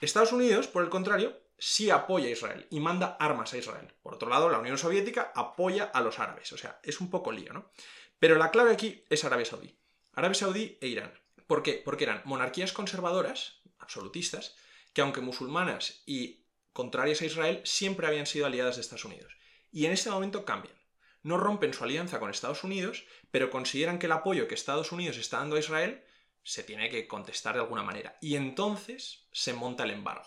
Estados 0.00 0.32
Unidos, 0.32 0.66
por 0.66 0.82
el 0.82 0.90
contrario, 0.90 1.40
sí 1.56 1.90
apoya 1.90 2.26
a 2.26 2.32
Israel 2.32 2.66
y 2.70 2.80
manda 2.80 3.16
armas 3.20 3.52
a 3.52 3.58
Israel. 3.58 3.94
Por 4.02 4.14
otro 4.14 4.28
lado, 4.28 4.48
la 4.48 4.58
Unión 4.58 4.76
Soviética 4.76 5.30
apoya 5.34 5.84
a 5.84 6.00
los 6.00 6.18
árabes. 6.18 6.52
O 6.52 6.58
sea, 6.58 6.80
es 6.82 7.00
un 7.00 7.08
poco 7.08 7.30
lío, 7.30 7.52
¿no? 7.52 7.70
Pero 8.18 8.36
la 8.36 8.50
clave 8.50 8.72
aquí 8.72 9.04
es 9.08 9.24
Arabia 9.24 9.46
Saudí. 9.46 9.78
Arabia 10.14 10.34
Saudí 10.34 10.78
e 10.80 10.88
Irán. 10.88 11.12
¿Por 11.46 11.62
qué? 11.62 11.80
Porque 11.84 12.04
eran 12.04 12.22
monarquías 12.24 12.72
conservadoras, 12.72 13.62
absolutistas, 13.78 14.56
que 14.92 15.00
aunque 15.00 15.20
musulmanas 15.20 16.02
y 16.06 16.46
contrarias 16.72 17.22
a 17.22 17.26
Israel, 17.26 17.60
siempre 17.64 18.06
habían 18.06 18.26
sido 18.26 18.46
aliadas 18.46 18.76
de 18.76 18.82
Estados 18.82 19.04
Unidos. 19.04 19.32
Y 19.70 19.86
en 19.86 19.92
este 19.92 20.10
momento 20.10 20.44
cambian. 20.44 20.74
No 21.22 21.36
rompen 21.36 21.72
su 21.72 21.84
alianza 21.84 22.18
con 22.18 22.30
Estados 22.30 22.64
Unidos, 22.64 23.04
pero 23.30 23.50
consideran 23.50 23.98
que 23.98 24.06
el 24.06 24.12
apoyo 24.12 24.48
que 24.48 24.54
Estados 24.54 24.92
Unidos 24.92 25.16
está 25.16 25.38
dando 25.38 25.56
a 25.56 25.60
Israel 25.60 26.04
se 26.42 26.64
tiene 26.64 26.90
que 26.90 27.06
contestar 27.06 27.54
de 27.54 27.60
alguna 27.60 27.82
manera. 27.82 28.18
Y 28.20 28.34
entonces 28.34 29.28
se 29.32 29.52
monta 29.52 29.84
el 29.84 29.92
embargo. 29.92 30.26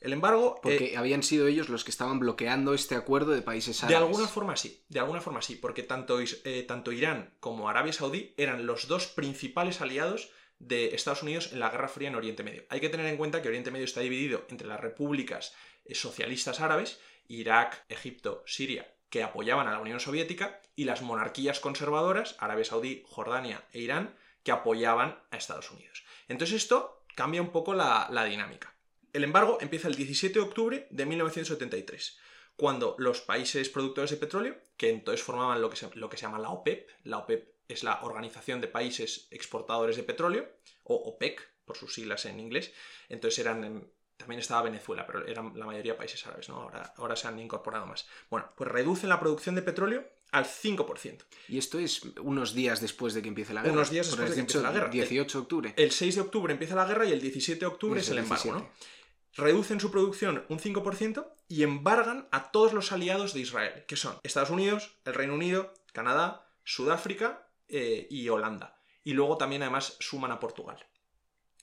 El 0.00 0.12
embargo. 0.12 0.60
Porque 0.62 0.92
eh, 0.92 0.96
habían 0.96 1.22
sido 1.22 1.46
ellos 1.46 1.68
los 1.68 1.82
que 1.82 1.90
estaban 1.90 2.20
bloqueando 2.20 2.74
este 2.74 2.94
acuerdo 2.94 3.32
de 3.32 3.42
países 3.42 3.82
árabes. 3.82 3.98
De 3.98 4.04
alguna 4.04 4.28
forma 4.28 4.56
sí, 4.56 4.84
de 4.88 5.00
alguna 5.00 5.20
forma 5.20 5.42
sí, 5.42 5.56
porque 5.56 5.82
tanto, 5.82 6.20
eh, 6.20 6.64
tanto 6.68 6.92
Irán 6.92 7.34
como 7.40 7.68
Arabia 7.68 7.92
Saudí 7.92 8.34
eran 8.36 8.66
los 8.66 8.86
dos 8.86 9.06
principales 9.06 9.80
aliados 9.80 10.30
de 10.58 10.94
Estados 10.94 11.22
Unidos 11.22 11.52
en 11.52 11.60
la 11.60 11.70
Guerra 11.70 11.88
Fría 11.88 12.08
en 12.08 12.16
Oriente 12.16 12.42
Medio. 12.42 12.64
Hay 12.68 12.80
que 12.80 12.88
tener 12.88 13.06
en 13.06 13.16
cuenta 13.16 13.42
que 13.42 13.48
Oriente 13.48 13.70
Medio 13.70 13.84
está 13.84 14.00
dividido 14.00 14.44
entre 14.50 14.66
las 14.66 14.80
repúblicas 14.80 15.54
eh, 15.84 15.94
socialistas 15.94 16.60
árabes, 16.60 17.00
Irak, 17.28 17.84
Egipto, 17.88 18.42
Siria, 18.46 18.92
que 19.10 19.22
apoyaban 19.22 19.68
a 19.68 19.72
la 19.72 19.80
Unión 19.80 20.00
Soviética, 20.00 20.60
y 20.76 20.84
las 20.84 21.02
monarquías 21.02 21.60
conservadoras, 21.60 22.36
Arabia 22.38 22.64
Saudí, 22.64 23.02
Jordania 23.06 23.64
e 23.72 23.80
Irán, 23.80 24.14
que 24.44 24.52
apoyaban 24.52 25.18
a 25.30 25.36
Estados 25.36 25.70
Unidos. 25.70 26.04
Entonces 26.28 26.56
esto 26.62 27.04
cambia 27.14 27.42
un 27.42 27.50
poco 27.50 27.74
la, 27.74 28.08
dinámica. 28.28 28.72
El 29.12 29.24
embargo 29.24 29.58
empieza 29.60 29.88
el 29.88 29.96
17 29.96 30.34
de 30.38 30.44
octubre 30.44 30.86
de 30.90 31.06
1973, 31.06 32.18
cuando 32.56 32.94
los 32.98 33.20
países 33.20 33.68
productores 33.70 34.10
de 34.10 34.18
petróleo, 34.18 34.56
que 34.76 34.90
entonces 34.90 35.24
formaban 35.24 35.60
lo 35.60 35.68
que 35.68 35.76
se, 35.76 35.90
lo 35.94 36.08
que 36.08 36.16
se 36.16 36.22
llama 36.22 36.38
la 36.38 36.50
OPEP, 36.50 36.88
la 37.04 37.18
OPEP 37.18 37.57
es 37.68 37.84
la 37.84 38.00
Organización 38.02 38.60
de 38.60 38.68
Países 38.68 39.28
Exportadores 39.30 39.96
de 39.96 40.02
Petróleo, 40.02 40.48
o 40.84 40.94
OPEC, 40.94 41.40
por 41.64 41.76
sus 41.76 41.94
siglas 41.94 42.24
en 42.24 42.40
inglés. 42.40 42.72
Entonces 43.08 43.38
eran. 43.38 43.92
También 44.16 44.40
estaba 44.40 44.62
Venezuela, 44.62 45.06
pero 45.06 45.24
eran 45.24 45.52
la 45.54 45.64
mayoría 45.64 45.96
países 45.96 46.26
árabes, 46.26 46.48
¿no? 46.48 46.56
Ahora, 46.56 46.92
ahora 46.96 47.14
se 47.14 47.28
han 47.28 47.38
incorporado 47.38 47.86
más. 47.86 48.08
Bueno, 48.28 48.52
pues 48.56 48.68
reducen 48.68 49.08
la 49.08 49.20
producción 49.20 49.54
de 49.54 49.62
petróleo 49.62 50.04
al 50.32 50.44
5%. 50.44 51.24
Y 51.46 51.58
esto 51.58 51.78
es 51.78 52.02
unos 52.20 52.52
días 52.52 52.80
después 52.80 53.14
de 53.14 53.22
que 53.22 53.28
empiece 53.28 53.54
la 53.54 53.62
guerra. 53.62 53.74
Unos 53.74 53.90
días 53.90 54.06
después 54.06 54.30
de 54.30 54.34
que 54.34 54.40
empiece 54.40 54.60
la 54.60 54.72
guerra. 54.72 54.88
18 54.88 55.38
de 55.38 55.42
octubre. 55.42 55.74
El 55.76 55.92
6 55.92 56.16
de 56.16 56.20
octubre 56.20 56.52
empieza 56.52 56.74
la 56.74 56.84
guerra 56.84 57.04
y 57.06 57.12
el 57.12 57.20
17 57.20 57.60
de 57.60 57.66
octubre 57.66 58.00
es 58.00 58.08
el 58.08 58.18
embargo, 58.18 58.52
¿no? 58.52 58.58
17. 58.58 58.98
Reducen 59.34 59.78
su 59.78 59.92
producción 59.92 60.44
un 60.48 60.58
5% 60.58 61.32
y 61.46 61.62
embargan 61.62 62.26
a 62.32 62.50
todos 62.50 62.72
los 62.72 62.90
aliados 62.90 63.34
de 63.34 63.40
Israel, 63.40 63.84
que 63.86 63.94
son 63.94 64.18
Estados 64.24 64.50
Unidos, 64.50 64.98
el 65.04 65.14
Reino 65.14 65.34
Unido, 65.34 65.72
Canadá, 65.92 66.50
Sudáfrica 66.64 67.47
eh, 67.68 68.06
y 68.10 68.28
Holanda. 68.28 68.80
Y 69.04 69.12
luego 69.12 69.36
también 69.36 69.62
además 69.62 69.96
suman 70.00 70.32
a 70.32 70.40
Portugal. 70.40 70.86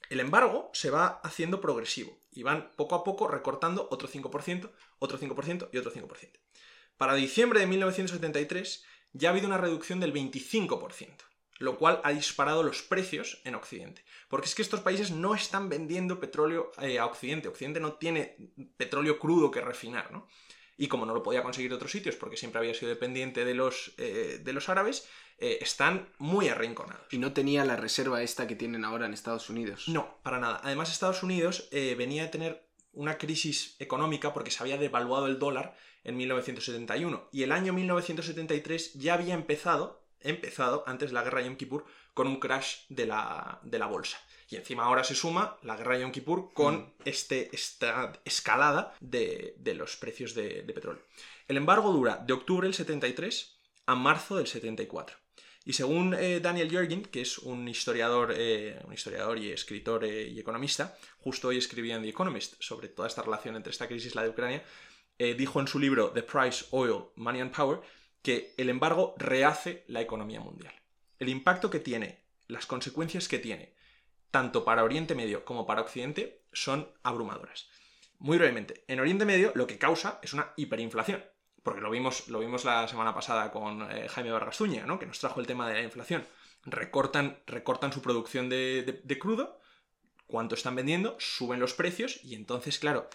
El 0.10 0.20
embargo 0.20 0.70
se 0.74 0.90
va 0.90 1.20
haciendo 1.24 1.62
progresivo 1.62 2.18
y 2.32 2.44
van 2.44 2.72
poco 2.76 2.96
a 2.96 3.04
poco 3.04 3.28
recortando 3.28 3.88
otro 3.92 4.08
5%, 4.08 4.72
otro 5.00 5.20
5% 5.20 5.70
y 5.72 5.78
otro 5.78 5.92
5%. 5.92 6.40
Para 6.98 7.16
diciembre 7.16 7.60
de 7.60 7.68
1973 7.68 8.86
ya 9.14 9.30
ha 9.30 9.32
habido 9.32 9.48
una 9.48 9.58
reducción 9.58 10.00
del 10.00 10.14
25%, 10.14 11.16
lo 11.60 11.78
cual 11.78 12.02
ha 12.04 12.12
disparado 12.12 12.64
los 12.64 12.84
precios 12.84 13.42
en 13.46 13.56
Occidente. 13.56 14.04
Porque 14.28 14.48
es 14.48 14.56
que 14.56 14.62
estos 14.62 14.82
países 14.82 15.12
no 15.12 15.36
están 15.36 15.70
vendiendo 15.70 16.20
petróleo 16.20 16.72
eh, 16.82 17.00
a 17.00 17.06
Occidente. 17.06 17.48
Occidente 17.48 17.80
no 17.80 17.94
tiene 17.94 18.38
petróleo 18.78 19.18
crudo 19.18 19.52
que 19.52 19.62
refinar, 19.62 20.12
¿no? 20.12 20.28
Y 20.78 20.88
como 20.88 21.06
no 21.06 21.14
lo 21.14 21.24
podía 21.24 21.44
conseguir 21.44 21.72
de 21.72 21.78
otros 21.78 21.92
sitios, 21.92 22.18
porque 22.18 22.36
siempre 22.36 22.60
había 22.60 22.74
sido 22.74 22.90
dependiente 22.90 23.46
de 23.46 23.54
los, 23.54 23.94
eh, 23.98 24.42
de 24.44 24.54
los 24.54 24.68
árabes, 24.68 25.08
eh, 25.38 25.60
están 25.62 26.10
muy 26.18 26.48
arrinconados. 26.48 27.06
Y 27.12 27.18
no 27.18 27.34
tenía 27.34 27.66
la 27.66 27.76
reserva 27.76 28.24
esta 28.24 28.48
que 28.48 28.56
tienen 28.56 28.86
ahora 28.86 29.06
en 29.06 29.14
Estados 29.14 29.50
Unidos. 29.50 29.88
No, 29.88 30.18
para 30.24 30.40
nada. 30.40 30.62
Además, 30.64 30.92
Estados 30.92 31.24
Unidos 31.24 31.68
eh, 31.72 31.96
venía 31.98 32.26
a 32.26 32.32
tener 32.32 32.66
una 32.94 33.18
crisis 33.18 33.76
económica 33.80 34.34
porque 34.34 34.52
se 34.52 34.64
había 34.64 34.78
devaluado 34.78 35.28
el 35.28 35.38
dólar 35.38 35.76
en 36.06 36.16
1971. 36.16 37.30
Y 37.34 37.44
el 37.44 37.52
año 37.52 37.74
1973 37.74 38.94
ya 38.94 39.16
había 39.16 39.34
empezado, 39.34 40.08
empezado 40.22 40.84
antes 40.88 41.10
de 41.10 41.16
la 41.16 41.24
guerra 41.24 41.40
de 41.40 41.46
Yom 41.46 41.58
Kippur, 41.58 41.86
con 42.14 42.28
un 42.28 42.40
crash 42.40 42.86
de 42.88 43.06
la, 43.06 43.60
de 43.64 43.78
la 43.78 43.88
bolsa. 43.88 44.18
Y 44.48 44.56
encima 44.56 44.86
ahora 44.86 45.04
se 45.04 45.16
suma 45.16 45.58
la 45.64 45.76
guerra 45.76 45.96
de 45.96 46.02
Yom 46.02 46.12
Kippur 46.12 46.54
con 46.54 46.94
este, 47.04 47.54
esta 47.54 48.14
escalada 48.24 48.96
de, 49.02 49.56
de 49.58 49.74
los 49.74 49.98
precios 49.98 50.34
de, 50.34 50.62
de 50.62 50.74
petróleo. 50.74 51.04
El 51.48 51.58
embargo 51.58 51.92
dura 51.92 52.18
de 52.26 52.34
octubre 52.34 52.68
del 52.68 52.74
73 52.74 53.58
a 53.88 53.96
marzo 53.96 54.38
del 54.38 54.48
74. 54.48 55.25
Y 55.68 55.74
según 55.74 56.14
eh, 56.14 56.40
Daniel 56.40 56.70
Jürgen, 56.70 57.02
que 57.02 57.22
es 57.22 57.40
un 57.40 57.68
historiador, 57.68 58.32
eh, 58.38 58.80
un 58.86 58.94
historiador 58.94 59.40
y 59.40 59.52
escritor 59.52 60.06
eh, 60.06 60.28
y 60.28 60.40
economista, 60.40 60.96
justo 61.18 61.48
hoy 61.48 61.58
escribía 61.58 61.96
en 61.96 62.04
The 62.04 62.10
Economist 62.10 62.54
sobre 62.60 62.88
toda 62.88 63.08
esta 63.08 63.24
relación 63.24 63.56
entre 63.56 63.72
esta 63.72 63.88
crisis 63.88 64.14
y 64.14 64.16
la 64.16 64.22
de 64.22 64.30
Ucrania, 64.30 64.64
dijo 65.18 65.62
en 65.62 65.68
su 65.68 65.80
libro 65.80 66.10
The 66.10 66.24
Price, 66.24 66.66
Oil, 66.72 67.06
Money 67.16 67.40
and 67.40 67.56
Power 67.56 67.80
que 68.22 68.54
el 68.58 68.70
embargo 68.70 69.16
rehace 69.18 69.86
la 69.88 70.02
economía 70.02 70.42
mundial. 70.42 70.74
El 71.20 71.30
impacto 71.30 71.70
que 71.70 71.80
tiene, 71.80 72.20
las 72.48 72.66
consecuencias 72.66 73.30
que 73.30 73.40
tiene, 73.40 73.74
tanto 74.30 74.66
para 74.66 74.84
Oriente 74.84 75.16
Medio 75.16 75.46
como 75.46 75.66
para 75.66 75.82
Occidente, 75.82 76.42
son 76.52 76.90
abrumadoras. 77.02 77.70
Muy 78.20 78.38
brevemente, 78.38 78.84
en 78.90 79.00
Oriente 79.00 79.24
Medio 79.24 79.54
lo 79.56 79.68
que 79.68 79.78
causa 79.78 80.20
es 80.22 80.34
una 80.34 80.52
hiperinflación 80.58 81.24
porque 81.66 81.82
lo 81.82 81.90
vimos, 81.90 82.28
lo 82.28 82.40
vimos 82.42 82.64
la 82.64 82.88
semana 82.88 83.16
pasada 83.16 83.52
con 83.52 83.92
eh, 83.92 84.08
Jaime 84.08 84.32
Vargas 84.32 84.58
Zúñiga, 84.58 84.86
¿no? 84.86 85.00
que 85.00 85.08
nos 85.08 85.18
trajo 85.18 85.40
el 85.40 85.48
tema 85.48 85.68
de 85.68 85.74
la 85.74 85.82
inflación. 85.82 86.24
Recortan, 86.64 87.40
recortan 87.48 87.92
su 87.92 88.04
producción 88.04 88.50
de, 88.50 88.84
de, 88.84 89.02
de, 89.04 89.20
crudo, 89.20 89.60
cuánto 90.28 90.54
están 90.54 90.76
vendiendo, 90.76 91.16
suben 91.20 91.60
los 91.60 91.74
precios 91.74 92.24
y 92.24 92.36
entonces, 92.36 92.78
claro, 92.78 93.10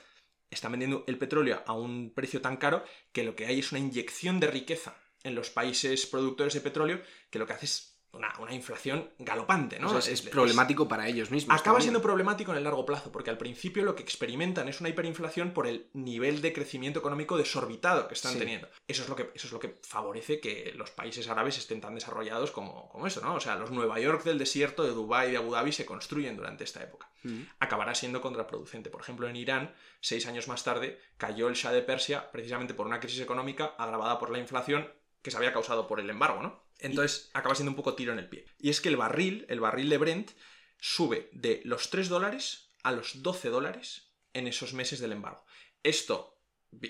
están 0.51 0.73
vendiendo 0.73 1.05
el 1.07 1.17
petróleo 1.17 1.63
a 1.65 1.75
un 1.75 2.13
precio 2.13 2.41
tan 2.41 2.57
caro 2.57 2.85
que 3.13 3.23
lo 3.23 3.37
que 3.37 3.47
hay 3.47 3.61
es 3.61 3.71
una 3.71 3.79
inyección 3.79 4.41
de 4.41 4.49
riqueza 4.49 4.97
en 5.23 5.37
los 5.37 5.51
países 5.51 6.07
productores 6.07 6.53
de 6.53 6.61
petróleo 6.61 7.01
que 7.31 7.39
lo 7.39 7.47
que 7.47 7.53
hace 7.53 7.67
es 7.67 7.90
una, 8.13 8.33
una, 8.39 8.55
inflación 8.55 9.11
galopante, 9.19 9.79
¿no? 9.79 9.89
O 9.89 9.91
sea, 9.91 9.99
es, 9.99 10.09
es, 10.09 10.23
problemático 10.23 10.89
para 10.89 11.07
ellos 11.07 11.31
mismos. 11.31 11.55
Acaba 11.55 11.77
también. 11.77 11.83
siendo 11.83 12.03
problemático 12.03 12.51
en 12.53 12.59
el 12.59 12.65
largo 12.65 12.85
plazo, 12.85 13.13
porque 13.13 13.31
al 13.31 13.39
principio 13.39 13.85
lo 13.85 13.95
que 13.95 14.03
experimentan 14.03 14.69
es 14.69 14.81
una 14.81 14.89
hiperinflación 14.89 15.53
por 15.53 15.67
el 15.67 15.89
nivel 15.93 16.43
de 16.43 16.53
crecimiento 16.53 16.99
económico 16.99 17.37
desorbitado 17.37 18.09
que 18.09 18.15
están 18.15 18.33
sí. 18.33 18.39
teniendo. 18.39 18.69
Eso 18.89 19.03
es, 19.03 19.09
lo 19.09 19.17
que, 19.17 19.31
eso 19.35 19.47
es 19.47 19.53
lo 19.53 19.61
que 19.61 19.79
favorece 19.83 20.41
que 20.41 20.73
los 20.77 20.91
países 20.91 21.29
árabes 21.29 21.59
estén 21.59 21.81
tan 21.81 21.95
desarrollados 21.95 22.51
como, 22.51 22.89
como 22.89 23.07
eso, 23.07 23.21
¿no? 23.21 23.35
O 23.35 23.41
sea, 23.41 23.57
los 23.57 23.71
Nueva 23.71 24.01
York 24.01 24.25
del 24.25 24.39
desierto, 24.39 24.83
de 24.83 24.91
Dubái, 24.91 25.31
de 25.31 25.37
Abu 25.37 25.53
Dhabi 25.53 25.73
se 25.73 25.87
construyen 25.87 26.37
durante 26.37 26.65
esta 26.65 26.83
época. 26.83 27.09
Mm. 27.23 27.43
Acabará 27.59 27.95
siendo 27.95 28.21
contraproducente. 28.21 28.91
Por 28.91 29.03
ejemplo, 29.03 29.29
en 29.29 29.37
Irán, 29.37 29.75
seis 30.01 30.27
años 30.27 30.49
más 30.49 30.65
tarde, 30.65 30.99
cayó 31.17 31.49
el 31.49 31.55
Shah 31.55 31.73
de 31.73 31.83
Persia 31.83 32.31
precisamente 32.31 32.75
por 32.75 32.87
una 32.87 33.01
crisis 33.01 33.21
económica 33.21 33.75
agravada 33.79 34.19
por 34.19 34.31
la 34.31 34.39
inflación 34.39 34.89
que 35.23 35.31
se 35.31 35.37
había 35.37 35.53
causado 35.53 35.87
por 35.87 36.01
el 36.01 36.09
embargo, 36.09 36.43
¿no? 36.43 36.63
Entonces 36.81 37.31
acaba 37.35 37.55
siendo 37.55 37.71
un 37.71 37.77
poco 37.77 37.95
tiro 37.95 38.13
en 38.13 38.19
el 38.19 38.29
pie. 38.29 38.47
Y 38.59 38.71
es 38.71 38.81
que 38.81 38.89
el 38.89 38.97
barril, 38.97 39.47
el 39.49 39.61
barril 39.61 39.89
de 39.89 39.99
Brent, 39.99 40.31
sube 40.79 41.29
de 41.33 41.61
los 41.65 41.91
3 41.91 42.09
dólares 42.09 42.73
a 42.83 42.93
los 42.93 43.23
12 43.23 43.51
dólares 43.51 44.13
en 44.33 44.47
esos 44.47 44.73
meses 44.73 45.01
del 45.01 45.13
embargo. 45.13 45.45
Esto, 45.83 46.41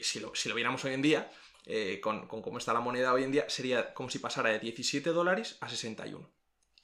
si 0.02 0.20
lo, 0.20 0.34
si 0.34 0.48
lo 0.48 0.54
viéramos 0.54 0.84
hoy 0.84 0.94
en 0.94 1.02
día, 1.02 1.30
eh, 1.66 2.00
con, 2.00 2.26
con, 2.26 2.42
cómo 2.42 2.58
está 2.58 2.72
la 2.72 2.80
moneda 2.80 3.12
hoy 3.12 3.24
en 3.24 3.32
día, 3.32 3.48
sería 3.48 3.92
como 3.94 4.10
si 4.10 4.18
pasara 4.18 4.50
de 4.50 4.60
17 4.60 5.10
dólares 5.10 5.56
a 5.60 5.68
61 5.68 6.30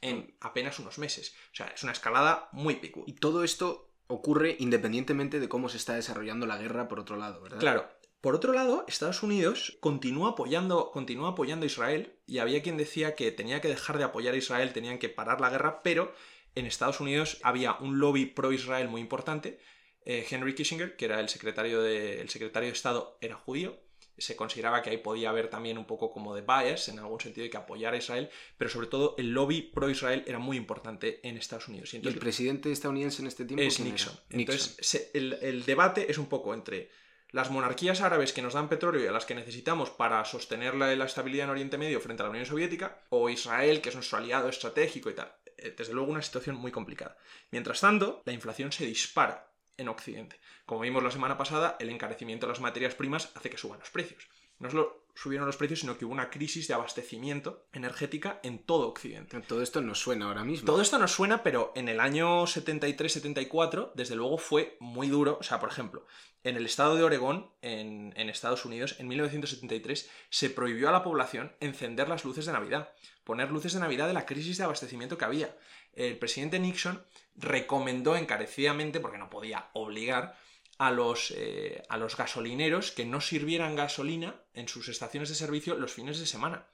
en 0.00 0.36
apenas 0.40 0.78
unos 0.78 0.98
meses. 0.98 1.34
O 1.52 1.56
sea, 1.56 1.66
es 1.68 1.82
una 1.82 1.92
escalada 1.92 2.48
muy 2.52 2.76
picuda. 2.76 3.04
Y 3.08 3.14
todo 3.14 3.44
esto 3.44 3.90
ocurre 4.08 4.56
independientemente 4.60 5.40
de 5.40 5.48
cómo 5.48 5.68
se 5.68 5.78
está 5.78 5.94
desarrollando 5.94 6.46
la 6.46 6.58
guerra 6.58 6.88
por 6.88 7.00
otro 7.00 7.16
lado, 7.16 7.42
¿verdad? 7.42 7.58
Claro, 7.58 7.88
por 8.26 8.34
otro 8.34 8.52
lado, 8.52 8.84
Estados 8.88 9.22
Unidos 9.22 9.78
continúa 9.78 10.30
apoyando, 10.30 10.90
continúa 10.90 11.28
apoyando 11.28 11.62
a 11.62 11.68
Israel 11.68 12.12
y 12.26 12.38
había 12.38 12.60
quien 12.60 12.76
decía 12.76 13.14
que 13.14 13.30
tenía 13.30 13.60
que 13.60 13.68
dejar 13.68 13.98
de 13.98 14.02
apoyar 14.02 14.34
a 14.34 14.36
Israel, 14.36 14.72
tenían 14.72 14.98
que 14.98 15.08
parar 15.08 15.40
la 15.40 15.48
guerra, 15.48 15.80
pero 15.84 16.12
en 16.56 16.66
Estados 16.66 16.98
Unidos 16.98 17.38
había 17.44 17.74
un 17.74 18.00
lobby 18.00 18.26
pro-Israel 18.26 18.88
muy 18.88 19.00
importante. 19.00 19.60
Eh, 20.04 20.26
Henry 20.28 20.56
Kissinger, 20.56 20.96
que 20.96 21.04
era 21.04 21.20
el 21.20 21.28
secretario, 21.28 21.80
de, 21.80 22.20
el 22.20 22.28
secretario 22.28 22.68
de 22.68 22.72
Estado, 22.72 23.16
era 23.20 23.36
judío. 23.36 23.78
Se 24.18 24.34
consideraba 24.34 24.82
que 24.82 24.90
ahí 24.90 24.98
podía 24.98 25.30
haber 25.30 25.48
también 25.48 25.78
un 25.78 25.86
poco 25.86 26.10
como 26.10 26.34
de 26.34 26.40
bias, 26.40 26.88
en 26.88 26.98
algún 26.98 27.20
sentido, 27.20 27.44
de 27.44 27.50
que 27.50 27.58
apoyar 27.58 27.94
a 27.94 27.98
Israel, 27.98 28.28
pero 28.58 28.68
sobre 28.68 28.88
todo 28.88 29.14
el 29.18 29.30
lobby 29.30 29.62
pro-Israel 29.62 30.24
era 30.26 30.40
muy 30.40 30.56
importante 30.56 31.20
en 31.22 31.36
Estados 31.36 31.68
Unidos. 31.68 31.94
Y, 31.94 31.98
entonces, 31.98 32.16
¿Y 32.16 32.18
el 32.18 32.20
presidente 32.20 32.72
estadounidense 32.72 33.22
en 33.22 33.28
este 33.28 33.44
tiempo 33.44 33.62
es 33.62 33.78
Nixon. 33.78 34.14
Nixon. 34.30 34.40
Entonces, 34.40 34.76
se, 34.80 35.12
el, 35.14 35.34
el 35.34 35.64
debate 35.64 36.10
es 36.10 36.18
un 36.18 36.26
poco 36.26 36.52
entre 36.54 37.05
las 37.36 37.50
monarquías 37.50 38.00
árabes 38.00 38.32
que 38.32 38.40
nos 38.40 38.54
dan 38.54 38.70
petróleo 38.70 39.04
y 39.04 39.08
a 39.08 39.12
las 39.12 39.26
que 39.26 39.34
necesitamos 39.34 39.90
para 39.90 40.24
sostener 40.24 40.74
la, 40.74 40.90
estabilidad 41.04 41.44
en 41.44 41.50
Oriente 41.50 41.76
Medio 41.76 42.00
frente 42.00 42.22
a 42.22 42.24
la 42.24 42.30
Unión 42.30 42.46
Soviética, 42.46 43.02
o 43.10 43.28
Israel, 43.28 43.82
que 43.82 43.90
es 43.90 43.94
nuestro 43.94 44.16
aliado 44.16 44.48
estratégico 44.48 45.10
y 45.10 45.14
tal. 45.14 45.30
Eh, 45.58 45.74
desde 45.76 45.92
luego 45.92 46.10
una 46.10 46.22
situación 46.22 46.56
muy 46.56 46.72
complicada. 46.72 47.18
Mientras 47.50 47.82
tanto, 47.82 48.22
la 48.24 48.32
inflación 48.32 48.72
se 48.72 48.86
dispara 48.86 49.50
en 49.76 49.88
Occidente. 49.90 50.40
Como 50.64 50.80
vimos 50.80 51.02
la 51.02 51.10
semana 51.10 51.36
pasada, 51.36 51.76
el 51.78 51.90
encarecimiento 51.90 52.46
de 52.46 52.52
las 52.54 52.62
materias 52.62 52.94
primas 52.94 53.30
hace 53.34 53.50
que 53.50 53.58
suban 53.58 53.80
los 53.80 53.90
precios. 53.90 54.26
No 54.58 54.70
solo 54.70 55.06
subieron 55.16 55.46
los 55.46 55.56
precios, 55.56 55.80
sino 55.80 55.96
que 55.96 56.04
hubo 56.04 56.12
una 56.12 56.30
crisis 56.30 56.68
de 56.68 56.74
abastecimiento 56.74 57.66
energética 57.72 58.38
en 58.42 58.58
todo 58.58 58.88
Occidente. 58.88 59.40
Todo 59.40 59.62
esto 59.62 59.80
nos 59.80 59.98
suena 59.98 60.26
ahora 60.26 60.44
mismo. 60.44 60.66
Todo 60.66 60.82
esto 60.82 60.98
nos 60.98 61.12
suena, 61.12 61.42
pero 61.42 61.72
en 61.74 61.88
el 61.88 62.00
año 62.00 62.44
73-74, 62.44 63.92
desde 63.94 64.14
luego 64.14 64.36
fue 64.36 64.76
muy 64.78 65.08
duro. 65.08 65.38
O 65.40 65.42
sea, 65.42 65.58
por 65.58 65.70
ejemplo, 65.70 66.06
en 66.44 66.56
el 66.56 66.66
estado 66.66 66.96
de 66.96 67.02
Oregón, 67.02 67.50
en, 67.62 68.12
en, 68.16 68.28
Estados 68.28 68.66
Unidos, 68.66 68.96
en 68.98 69.08
1973, 69.08 70.10
se 70.28 70.50
prohibió 70.50 70.90
a 70.90 70.92
la 70.92 71.02
población 71.02 71.56
encender 71.60 72.08
las 72.08 72.24
luces 72.24 72.44
de 72.44 72.52
Navidad, 72.52 72.90
poner 73.24 73.50
luces 73.50 73.72
de 73.72 73.80
Navidad 73.80 74.06
de 74.08 74.14
la 74.14 74.26
crisis 74.26 74.58
de 74.58 74.64
abastecimiento 74.64 75.16
que 75.16 75.24
había. 75.24 75.56
El 75.94 76.18
presidente 76.18 76.58
Nixon 76.58 77.02
recomendó 77.36 78.16
encarecidamente, 78.16 79.00
porque 79.00 79.18
no 79.18 79.30
podía 79.30 79.70
obligar, 79.72 80.36
a 80.78 80.90
los, 80.90 81.32
eh, 81.36 81.82
a 81.88 81.96
los 81.96 82.16
gasolineros 82.16 82.92
que 82.92 83.06
no 83.06 83.20
sirvieran 83.20 83.76
gasolina 83.76 84.42
en 84.54 84.68
sus 84.68 84.88
estaciones 84.88 85.28
de 85.28 85.34
servicio 85.34 85.76
los 85.76 85.92
fines 85.92 86.18
de 86.18 86.26
semana. 86.26 86.66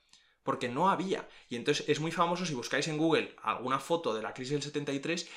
Porque 0.43 0.69
no 0.69 0.91
había. 0.91 1.29
Y 1.49 1.57
entonces 1.57 1.89
es 1.89 2.01
muy 2.01 2.11
famoso 2.11 2.45
si 2.45 2.55
buscáis 2.55 2.89
en 2.89 2.99
Google 2.99 3.37
alguna 3.43 3.79
foto 3.79 4.13
de 4.13 4.23
la 4.23 4.35
crisis 4.35 4.55
del 4.55 4.63
73, 4.63 5.29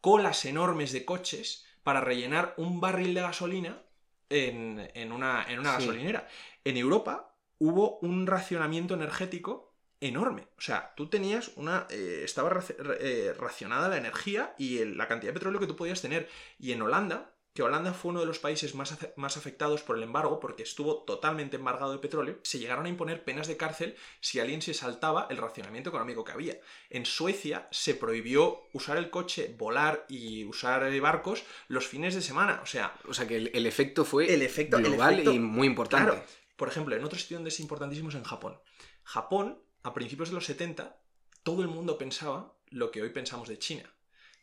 colas 0.00 0.44
enormes 0.46 0.92
de 0.92 1.04
coches 1.04 1.66
para 1.82 2.00
rellenar 2.00 2.54
un 2.56 2.80
barril 2.80 3.12
de 3.12 3.20
gasolina 3.20 3.82
en, 4.30 4.90
en 4.94 5.12
una, 5.12 5.44
en 5.48 5.58
una 5.58 5.76
sí. 5.76 5.82
gasolinera. 5.82 6.26
En 6.64 6.76
Europa 6.78 7.36
hubo 7.58 7.98
un 7.98 8.26
racionamiento 8.26 8.94
energético 8.94 9.76
enorme. 10.00 10.48
O 10.56 10.60
sea, 10.60 10.94
tú 10.96 11.08
tenías 11.08 11.52
una. 11.56 11.86
Eh, 11.90 12.22
estaba 12.24 12.62
eh, 13.00 13.34
racionada 13.38 13.88
la 13.88 13.96
energía 13.96 14.54
y 14.58 14.78
el, 14.78 14.96
la 14.96 15.08
cantidad 15.08 15.30
de 15.30 15.38
petróleo 15.38 15.60
que 15.60 15.66
tú 15.66 15.76
podías 15.76 16.02
tener. 16.02 16.28
Y 16.58 16.72
en 16.72 16.82
Holanda, 16.82 17.35
que 17.56 17.62
Holanda 17.62 17.94
fue 17.94 18.10
uno 18.10 18.20
de 18.20 18.26
los 18.26 18.38
países 18.38 18.74
más, 18.74 18.94
más, 19.16 19.38
afectados 19.38 19.82
por 19.82 19.96
el 19.96 20.02
embargo 20.02 20.38
porque 20.40 20.62
estuvo 20.62 21.04
totalmente 21.04 21.56
embargado 21.56 21.90
de 21.90 21.98
petróleo, 21.98 22.38
se 22.42 22.58
llegaron 22.58 22.84
a 22.84 22.90
imponer 22.90 23.24
penas 23.24 23.48
de 23.48 23.56
cárcel 23.56 23.96
si 24.20 24.40
alguien 24.40 24.60
se 24.60 24.74
saltaba 24.74 25.26
el 25.30 25.38
racionamiento 25.38 25.88
económico 25.88 26.22
que 26.22 26.32
había. 26.32 26.60
En 26.90 27.06
Suecia 27.06 27.66
se 27.70 27.94
prohibió 27.94 28.68
usar 28.74 28.98
el 28.98 29.08
coche, 29.08 29.54
volar 29.58 30.04
y 30.06 30.44
usar 30.44 31.00
barcos 31.00 31.44
los 31.68 31.86
fines 31.86 32.14
de 32.14 32.20
semana. 32.20 32.60
O 32.62 32.66
sea, 32.66 32.94
o 33.08 33.14
sea 33.14 33.26
que 33.26 33.38
el, 33.38 33.50
el 33.54 33.64
efecto 33.64 34.04
fue 34.04 34.32
el 34.34 34.42
efecto, 34.42 34.76
global 34.76 35.14
el 35.14 35.20
efecto, 35.20 35.32
y 35.32 35.38
muy 35.38 35.66
importante. 35.66 36.10
Claro, 36.10 36.26
por 36.56 36.68
ejemplo, 36.68 36.94
en 36.94 37.04
otro 37.04 37.18
sitio 37.18 37.38
donde 37.38 37.48
es 37.48 37.58
importantísimo 37.58 38.10
es 38.10 38.16
en 38.16 38.24
Japón. 38.24 38.60
Japón, 39.02 39.62
a 39.82 39.94
principios 39.94 40.28
de 40.28 40.34
los 40.34 40.44
70, 40.44 41.00
todo 41.42 41.62
el 41.62 41.68
mundo 41.68 41.96
pensaba 41.96 42.54
lo 42.68 42.90
que 42.90 43.00
hoy 43.00 43.08
pensamos 43.08 43.48
de 43.48 43.58
China 43.58 43.95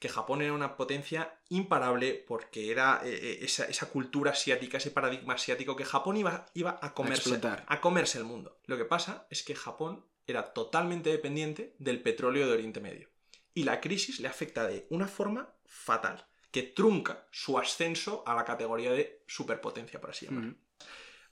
que 0.04 0.10
Japón 0.10 0.42
era 0.42 0.52
una 0.52 0.76
potencia 0.76 1.40
imparable 1.48 2.26
porque 2.28 2.70
era 2.70 3.00
eh, 3.06 3.40
eh, 3.42 3.46
esa, 3.46 3.90
cultura 3.90 4.32
asiática, 4.32 4.78
ese 4.78 4.92
paradigma 4.92 5.36
asiático 5.36 5.78
que 5.78 5.86
Japón 5.86 6.18
iba, 6.18 6.46
iba 6.54 6.78
a, 6.82 6.94
comerse, 6.94 7.40
a, 7.68 7.80
comerse 7.80 8.18
el 8.18 8.26
mundo. 8.26 8.60
Lo 8.66 8.76
que 8.76 8.84
pasa 8.84 9.28
es 9.30 9.44
que 9.44 9.56
Japón 9.56 10.06
era 10.28 10.52
totalmente 10.52 11.10
dependiente 11.10 11.74
del 11.80 12.02
petróleo 12.02 12.46
de 12.46 12.52
Oriente 12.52 12.82
Medio. 12.82 13.08
Y 13.54 13.64
la 13.64 13.80
crisis 13.80 14.20
le 14.20 14.28
afecta 14.28 14.68
de 14.68 14.88
una 14.90 15.08
forma 15.08 15.54
fatal, 15.64 16.28
que 16.52 16.64
trunca 16.64 17.26
su 17.32 17.58
ascenso 17.58 18.26
a 18.28 18.36
la 18.36 18.44
categoría 18.44 18.92
de 18.92 19.24
superpotencia, 19.26 20.02
por 20.02 20.10
así 20.10 20.26
llamarlo 20.26 20.56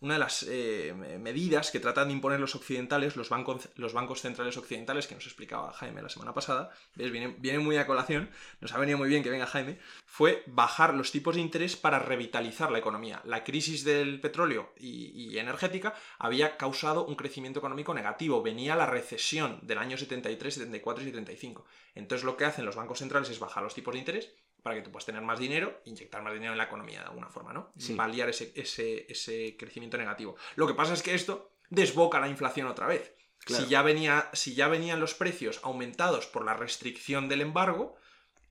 una 0.01 0.15
de 0.15 0.19
las 0.19 0.43
eh, 0.49 0.93
medidas 1.19 1.69
que 1.69 1.79
tratan 1.79 2.07
de 2.07 2.15
imponer 2.15 2.39
los 2.39 2.55
occidentales, 2.55 3.15
los 3.15 3.29
bancos, 3.29 3.69
los 3.75 3.93
bancos 3.93 4.21
centrales 4.21 4.57
occidentales, 4.57 5.07
que 5.07 5.13
nos 5.13 5.25
explicaba 5.25 5.71
Jaime 5.73 6.01
la 6.01 6.09
semana 6.09 6.33
pasada, 6.33 6.71
Viene, 6.95 7.35
viene, 7.37 7.59
muy 7.59 7.77
a 7.77 7.85
colación, 7.85 8.29
nos 8.61 8.73
ha 8.73 8.79
venido 8.79 8.97
muy 8.97 9.09
bien 9.09 9.21
que 9.21 9.29
venga 9.29 9.45
Jaime, 9.45 9.77
fue 10.05 10.43
bajar 10.47 10.95
los 10.95 11.11
tipos 11.11 11.35
de 11.35 11.41
interés 11.41 11.75
para 11.75 11.99
revitalizar 11.99 12.71
la 12.71 12.79
economía. 12.79 13.21
La 13.25 13.43
crisis 13.43 13.83
del 13.83 14.19
petróleo 14.19 14.73
y, 14.77 15.37
energética 15.37 15.93
había 16.19 16.57
causado 16.57 17.05
un 17.05 17.15
crecimiento 17.15 17.59
económico 17.59 17.93
negativo, 17.93 18.41
venía 18.41 18.75
la 18.75 18.87
recesión 18.87 19.59
del 19.61 19.77
año 19.77 19.97
73, 19.97 20.53
74 20.53 21.03
y 21.03 21.07
75. 21.07 21.65
Entonces 21.95 22.25
lo 22.25 22.37
que 22.37 22.45
hacen 22.45 22.65
los 22.65 22.75
bancos 22.75 22.99
centrales 22.99 23.29
es 23.29 23.39
bajar 23.39 23.63
los 23.63 23.75
tipos 23.75 23.93
de 23.93 23.99
interés 23.99 24.33
para 24.61 24.75
que 24.75 24.81
tú 24.81 24.91
puedas 24.91 25.05
tener 25.05 25.21
más 25.21 25.39
dinero, 25.39 25.81
inyectar 25.85 26.21
más 26.21 26.33
dinero 26.33 26.51
en 26.51 26.57
la 26.57 26.65
economía 26.65 26.99
de 26.99 27.07
alguna 27.07 27.29
forma, 27.29 27.53
¿no? 27.53 27.71
Sí. 27.77 27.93
Paliar 27.93 28.29
ese, 28.29 28.51
ese, 28.55 29.57
crecimiento 29.57 29.97
negativo. 29.97 30.35
Lo 30.55 30.67
que 30.67 30.73
pasa 30.73 30.93
es 30.93 31.01
que 31.01 31.15
esto 31.15 31.51
desboca 31.69 32.19
la 32.19 32.27
inflación 32.27 32.67
otra 32.67 32.87
vez. 32.87 33.13
Si, 33.47 33.65
ya 33.65 33.81
venía, 33.81 34.29
si 34.33 34.53
ya 34.53 34.67
venían 34.67 34.99
los 34.99 35.15
precios 35.15 35.59
aumentados 35.63 36.27
por 36.27 36.45
la 36.45 36.53
restricción 36.53 37.27
del 37.27 37.41
embargo, 37.41 37.95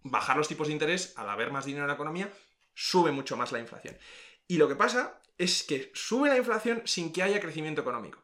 bajar 0.02 0.36
los 0.36 0.48
tipos 0.48 0.66
de 0.66 0.72
interés, 0.72 1.14
al 1.16 1.30
haber 1.30 1.52
más 1.52 1.64
dinero 1.64 1.84
en 1.84 1.88
la 1.88 1.94
economía, 1.94 2.32
sube 2.74 3.12
mucho 3.12 3.36
más 3.36 3.52
la 3.52 3.60
inflación. 3.60 3.96
Y 4.48 4.56
lo 4.56 4.66
que 4.66 4.74
pasa 4.74 5.20
es 5.38 5.62
que 5.62 5.92
sube 5.94 6.28
la 6.28 6.36
inflación 6.36 6.82
sin 6.86 7.12
que 7.12 7.22
haya 7.22 7.40
crecimiento 7.40 7.82
económico. 7.82 8.20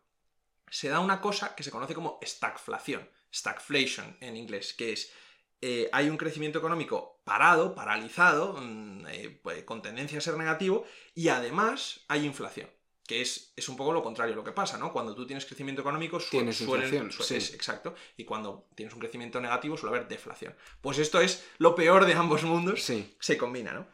Se 0.69 0.89
da 0.89 0.99
una 0.99 1.21
cosa 1.21 1.55
que 1.55 1.63
se 1.63 1.71
conoce 1.71 1.95
como 1.95 2.19
stagflación, 2.23 3.09
stagflation 3.33 4.17
en 4.21 4.37
inglés, 4.37 4.75
que 4.75 4.93
es 4.93 5.13
eh, 5.61 5.89
hay 5.93 6.09
un 6.09 6.17
crecimiento 6.17 6.59
económico 6.59 7.21
parado, 7.25 7.75
paralizado, 7.75 8.55
mm, 8.61 9.07
eh, 9.09 9.41
pues, 9.43 9.65
con 9.65 9.83
tendencia 9.83 10.19
a 10.19 10.21
ser 10.21 10.37
negativo, 10.37 10.85
y 11.15 11.29
además 11.29 12.05
hay 12.09 12.25
inflación. 12.25 12.69
Que 13.07 13.21
es, 13.21 13.53
es, 13.55 13.69
un 13.69 13.77
poco 13.77 13.93
lo 13.93 14.03
contrario 14.03 14.35
lo 14.35 14.43
que 14.43 14.51
pasa, 14.51 14.79
¿no? 14.79 14.93
Cuando 14.93 15.15
tú 15.15 15.27
tienes 15.27 15.47
crecimiento 15.47 15.81
económico, 15.81 16.19
tienes 16.19 16.61
inflación, 16.61 17.09
exacto. 17.09 17.95
Y 18.17 18.25
cuando 18.25 18.69
tienes 18.75 18.95
un 18.95 19.01
crecimiento 19.01 19.41
negativo, 19.41 19.77
suele 19.77 19.97
haber 19.97 20.09
deflación. 20.09 20.57
Pues 20.81 20.99
esto 20.99 21.21
es 21.21 21.45
lo 21.59 21.77
peor 21.77 22.05
de 22.05 22.15
ambos 22.15 22.43
mundos. 22.43 22.83
Se 23.21 23.39
combina, 23.39 23.73
¿no? 23.73 23.87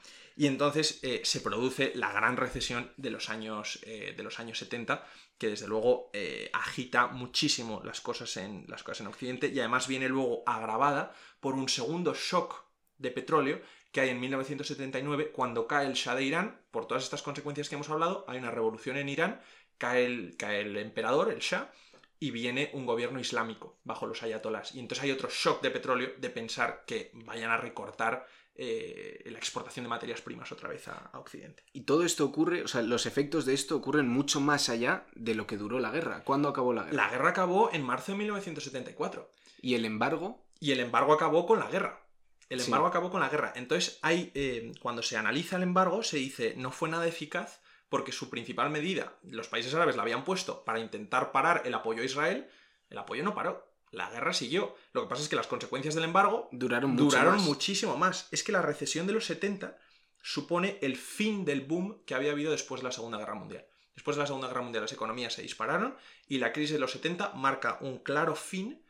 Y 0.43 0.49
entonces 0.49 0.99
eh, 1.05 1.21
se 1.23 1.41
produce 1.41 1.93
la 1.95 2.11
gran 2.11 2.37
recesión 2.37 2.91
de 2.97 3.11
los 3.11 3.31
años, 3.31 3.79
de 3.87 4.23
los 4.25 4.41
años 4.41 4.59
70, 4.59 5.07
que 5.43 5.49
desde 5.49 5.67
luego 5.67 6.09
eh, 6.13 6.51
agita 6.53 7.09
muchísimo 7.09 7.81
las 7.85 8.01
cosas, 8.01 8.37
en, 8.37 8.65
las 8.69 8.85
cosas 8.85 9.03
en 9.03 9.07
Occidente 9.09 9.49
y 9.49 9.59
además 9.59 9.89
viene 9.89 10.09
luego 10.09 10.45
agravada 10.47 11.13
por 11.41 11.55
un 11.55 11.69
segundo 11.69 12.15
shock 12.15 12.65
de 12.99 13.11
petróleo 13.11 13.61
que 13.91 14.01
hay 14.01 14.09
en 14.11 14.21
1979 14.21 15.33
cuando 15.33 15.67
cae 15.67 15.87
el 15.87 15.95
Shah 15.95 16.15
de 16.15 16.23
Irán, 16.23 16.61
por 16.71 16.87
todas 16.87 17.03
estas 17.03 17.23
consecuencias 17.23 17.69
que 17.69 17.75
hemos 17.75 17.91
hablado, 17.91 18.25
hay 18.27 18.39
una 18.39 18.53
revolución 18.53 18.97
en 18.97 19.09
Irán, 19.09 19.41
cae 19.79 20.07
el, 20.07 20.37
cae 20.37 20.63
el 20.63 20.77
emperador, 20.77 21.33
el 21.33 21.41
Shah, 21.41 21.73
y 22.21 22.31
viene 22.31 22.71
un 22.73 22.87
gobierno 22.87 23.19
islámico 23.19 23.81
bajo 23.83 24.07
los 24.07 24.23
ayatolás. 24.23 24.77
Y 24.77 24.79
entonces 24.81 25.03
hay 25.03 25.11
otro 25.11 25.29
shock 25.29 25.61
de 25.61 25.73
petróleo 25.73 26.13
de 26.19 26.31
pensar 26.31 26.85
que 26.87 27.11
vayan 27.15 27.51
a 27.51 27.57
recortar 27.57 28.27
eh, 28.55 29.23
la 29.31 29.39
exportación 29.39 29.85
de 29.85 29.89
materias 29.89 30.21
primas 30.21 30.53
otra 30.53 30.69
vez 30.69 30.87
a, 30.89 31.11
Occidente. 31.15 31.65
Y 31.73 31.83
todo 31.83 32.05
esto 32.05 32.25
ocurre, 32.25 32.63
o 32.63 32.69
sea, 32.69 32.83
los 32.83 33.07
efectos 33.07 33.47
de 33.47 33.55
esto 33.55 33.77
ocurren 33.77 34.09
mucho 34.09 34.41
más 34.41 34.69
allá 34.69 35.07
de 35.15 35.35
lo 35.35 35.47
que 35.47 35.57
duró 35.57 35.79
la 35.79 35.91
guerra. 35.91 36.23
¿Cuándo 36.25 36.49
acabó 36.49 36.73
la 36.73 36.83
guerra? 36.83 36.97
La 36.97 37.11
guerra 37.11 37.31
acabó 37.31 37.71
en 37.73 37.83
marzo 37.83 38.13
de 38.13 38.19
1974. 38.19 39.31
¿Y 39.63 39.75
el 39.75 39.85
embargo? 39.85 40.45
Y 40.61 40.73
el 40.73 40.81
embargo 40.81 41.13
acabó 41.13 41.47
con 41.47 41.59
la 41.59 41.69
guerra. 41.69 42.01
El 42.49 42.61
embargo 42.61 42.87
acabó 42.87 43.11
con 43.11 43.21
la 43.21 43.31
guerra. 43.31 43.53
Entonces, 43.57 43.99
hay, 44.03 44.31
eh, 44.35 44.73
cuando 44.83 45.03
se 45.03 45.17
analiza 45.17 45.57
el 45.57 45.63
embargo, 45.63 46.03
se 46.03 46.19
dice 46.19 46.55
no 46.59 46.71
fue 46.71 46.91
nada 46.91 47.07
eficaz 47.07 47.63
porque 47.89 48.13
su 48.13 48.29
principal 48.29 48.71
medida, 48.71 49.15
los 49.23 49.49
países 49.49 49.75
árabes 49.75 49.97
la 49.97 50.03
habían 50.03 50.25
puesto 50.25 50.65
para 50.65 50.81
intentar 50.81 51.33
parar 51.33 51.63
el 51.65 51.75
apoyo 51.75 52.03
a 52.03 52.07
Israel, 52.07 52.49
el 52.91 52.99
apoyo 52.99 53.23
no 53.23 53.35
paró 53.35 53.72
la 53.93 54.11
guerra 54.11 54.33
siguió. 54.33 54.75
Lo 54.93 55.03
que 55.03 55.09
pasa 55.09 55.23
es 55.23 55.29
que 55.29 55.37
las 55.37 55.47
consecuencias 55.47 55.95
del 55.95 56.05
embargo 56.05 56.49
duraron, 56.51 56.97
muchísimo 57.45 57.97
más. 57.97 58.27
Es 58.33 58.43
que 58.43 58.51
la 58.51 58.63
recesión 58.63 59.07
de 59.07 59.13
los 59.13 59.27
70 59.27 59.79
supone 60.23 60.79
el 60.81 60.97
fin 60.97 61.45
del 61.45 61.61
boom 61.61 62.03
que 62.05 62.15
había 62.15 62.33
habido 62.33 62.53
después 62.53 62.81
de 62.81 62.89
la 62.89 62.93
Segunda 62.93 63.19
Guerra 63.19 63.35
Mundial. 63.35 63.67
Después 63.95 64.17
de 64.17 64.23
la 64.23 64.27
Segunda 64.27 64.49
Guerra 64.49 64.63
Mundial 64.63 64.83
las 64.83 64.93
economías 64.93 65.35
se 65.35 65.43
dispararon 65.43 65.95
y 66.27 66.39
la 66.39 66.53
crisis 66.53 66.73
de 66.73 66.79
los 66.79 66.93
70 66.93 67.35
marca 67.35 67.79
un 67.83 67.99
claro 67.99 68.35
fin 68.35 68.83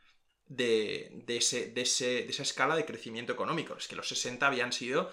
de, 0.47 1.23
ese, 1.27 1.67
de, 1.71 1.81
esa 1.81 2.43
escala 2.43 2.75
de 2.75 2.85
crecimiento 2.85 3.33
económico. 3.33 3.75
Es 3.75 3.87
que 3.87 3.97
los 3.97 4.07
60 4.07 4.47
habían 4.47 4.71
sido 4.71 5.11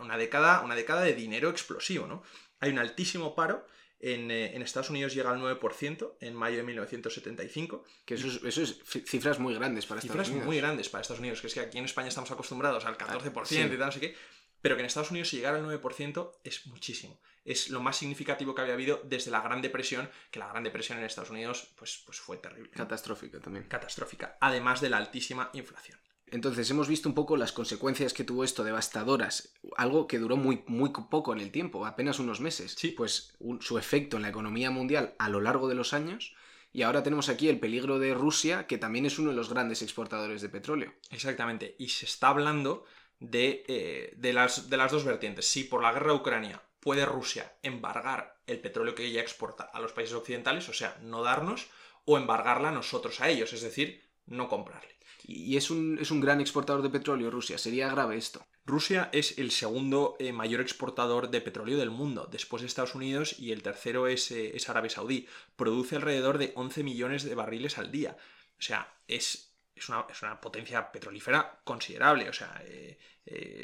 una, 0.00 0.16
década, 0.16 0.60
una 0.60 0.76
década 0.76 1.02
de 1.02 1.14
dinero 1.14 1.50
explosivo. 1.50 2.06
¿no? 2.06 2.22
Hay 2.60 2.70
un 2.70 2.78
altísimo 2.78 3.34
paro 3.34 3.66
eh, 3.98 4.52
en, 4.54 4.62
Estados 4.62 4.90
Unidos 4.90 5.14
llega 5.14 5.30
al 5.30 5.40
9% 5.40 6.16
en 6.20 6.34
mayo 6.34 6.58
de 6.58 6.62
1975. 6.62 7.84
Que 8.04 8.14
eso 8.14 8.28
es, 8.46 8.80
cifras 8.84 9.38
muy 9.38 9.54
grandes 9.54 9.86
para 9.86 10.00
Estados 10.00 10.16
Unidos. 10.16 10.28
Cifras 10.28 10.46
muy 10.46 10.56
grandes 10.58 10.88
para 10.88 11.02
Estados 11.02 11.20
Unidos, 11.20 11.40
que 11.40 11.46
es 11.46 11.54
que 11.54 11.60
aquí 11.60 11.78
en 11.78 11.84
España 11.84 12.08
estamos 12.08 12.30
acostumbrados 12.30 12.84
al 12.84 12.98
14% 12.98 13.66
y 13.66 13.78
tal, 13.78 13.78
no 13.78 13.92
sé 13.92 14.00
qué. 14.00 14.16
Pero 14.60 14.76
que 14.76 14.80
en 14.80 14.86
Estados 14.86 15.10
Unidos 15.10 15.28
si 15.28 15.36
llegara 15.36 15.58
al 15.58 15.64
9% 15.64 16.32
es 16.44 16.66
muchísimo. 16.66 17.20
Es 17.44 17.70
lo 17.70 17.80
más 17.80 17.96
significativo 17.96 18.54
que 18.54 18.62
había 18.62 18.74
habido 18.74 19.00
desde 19.04 19.30
la 19.30 19.40
Gran 19.40 19.62
Depresión, 19.62 20.10
que 20.30 20.40
la 20.40 20.48
Gran 20.48 20.64
Depresión 20.64 20.98
en 20.98 21.04
Estados 21.04 21.30
Unidos 21.30 21.72
pues, 21.76 22.02
pues 22.04 22.18
fue 22.18 22.38
terrible. 22.38 22.70
Catastrófica 22.70 23.40
también. 23.40 23.66
Catastrófica, 23.68 24.36
además 24.40 24.80
de 24.80 24.90
la 24.90 24.96
altísima 24.96 25.50
inflación. 25.52 25.98
Entonces 26.30 26.68
hemos 26.70 26.88
visto 26.88 27.08
un 27.08 27.14
poco 27.14 27.36
las 27.36 27.52
consecuencias 27.52 28.12
que 28.12 28.24
tuvo 28.24 28.42
esto 28.42 28.64
devastadoras, 28.64 29.54
algo 29.76 30.08
que 30.08 30.18
duró 30.18 30.36
muy, 30.36 30.64
muy 30.66 30.90
poco 30.90 31.32
en 31.32 31.40
el 31.40 31.52
tiempo, 31.52 31.86
apenas 31.86 32.18
unos 32.18 32.40
meses. 32.40 32.74
Sí. 32.76 32.90
Pues 32.90 33.34
su 33.60 33.78
efecto 33.78 34.16
en 34.16 34.22
la 34.22 34.30
economía 34.30 34.70
mundial 34.70 35.14
a 35.18 35.28
lo 35.28 35.40
largo 35.40 35.68
de 35.68 35.76
los 35.76 35.92
años. 35.92 36.34
Y 36.72 36.82
ahora 36.82 37.02
tenemos 37.02 37.28
aquí 37.28 37.48
el 37.48 37.60
peligro 37.60 37.98
de 37.98 38.12
Rusia, 38.12 38.66
que 38.66 38.76
también 38.76 39.06
es 39.06 39.18
uno 39.18 39.30
de 39.30 39.36
los 39.36 39.48
grandes 39.48 39.82
exportadores 39.82 40.42
de 40.42 40.48
petróleo. 40.48 40.92
Exactamente. 41.10 41.76
Y 41.78 41.88
se 41.88 42.04
está 42.04 42.28
hablando 42.28 42.84
de, 43.20 43.64
eh, 43.68 44.12
de, 44.16 44.32
las, 44.32 44.68
de 44.68 44.76
las 44.76 44.92
dos 44.92 45.04
vertientes. 45.04 45.46
Si 45.46 45.64
por 45.64 45.82
la 45.82 45.92
guerra 45.92 46.12
de 46.12 46.18
Ucrania 46.18 46.62
puede 46.80 47.06
Rusia 47.06 47.56
embargar 47.62 48.36
el 48.46 48.60
petróleo 48.60 48.94
que 48.94 49.04
ella 49.04 49.20
exporta 49.20 49.64
a 49.64 49.80
los 49.80 49.92
países 49.92 50.14
occidentales, 50.14 50.68
o 50.68 50.72
sea, 50.72 50.98
no 51.02 51.22
darnos, 51.22 51.68
o 52.04 52.18
embargarla 52.18 52.70
nosotros 52.70 53.20
a 53.20 53.28
ellos, 53.28 53.52
es 53.52 53.62
decir, 53.62 54.04
no 54.26 54.48
comprarle. 54.48 54.95
Y 55.28 55.56
es 55.56 55.70
un, 55.70 55.98
gran 56.20 56.40
exportador 56.40 56.82
de 56.82 56.90
petróleo 56.90 57.32
Rusia. 57.32 57.58
¿Sería 57.58 57.90
grave 57.90 58.16
esto? 58.16 58.46
Rusia 58.64 59.10
es 59.12 59.38
el 59.38 59.50
segundo 59.50 60.14
eh, 60.20 60.32
mayor 60.32 60.60
exportador 60.60 61.30
de 61.30 61.40
petróleo 61.40 61.78
del 61.78 61.90
mundo, 61.90 62.28
después 62.30 62.62
de 62.62 62.68
Estados 62.68 62.94
Unidos, 62.94 63.36
y 63.40 63.50
el 63.50 63.64
tercero 63.64 64.06
es, 64.06 64.30
eh, 64.30 64.56
es, 64.56 64.68
Arabia 64.68 64.90
Saudí. 64.90 65.26
Produce 65.56 65.96
alrededor 65.96 66.38
de 66.38 66.52
11 66.54 66.84
millones 66.84 67.24
de 67.24 67.34
barriles 67.34 67.76
al 67.76 67.90
día. 67.90 68.16
O 68.56 68.62
sea, 68.62 68.94
es, 69.08 69.56
es, 69.74 69.88
una, 69.88 70.40
potencia 70.40 70.92
petrolífera 70.92 71.60
considerable. 71.64 72.28
O 72.28 72.32
sea, 72.32 72.62
eh, 72.64 72.96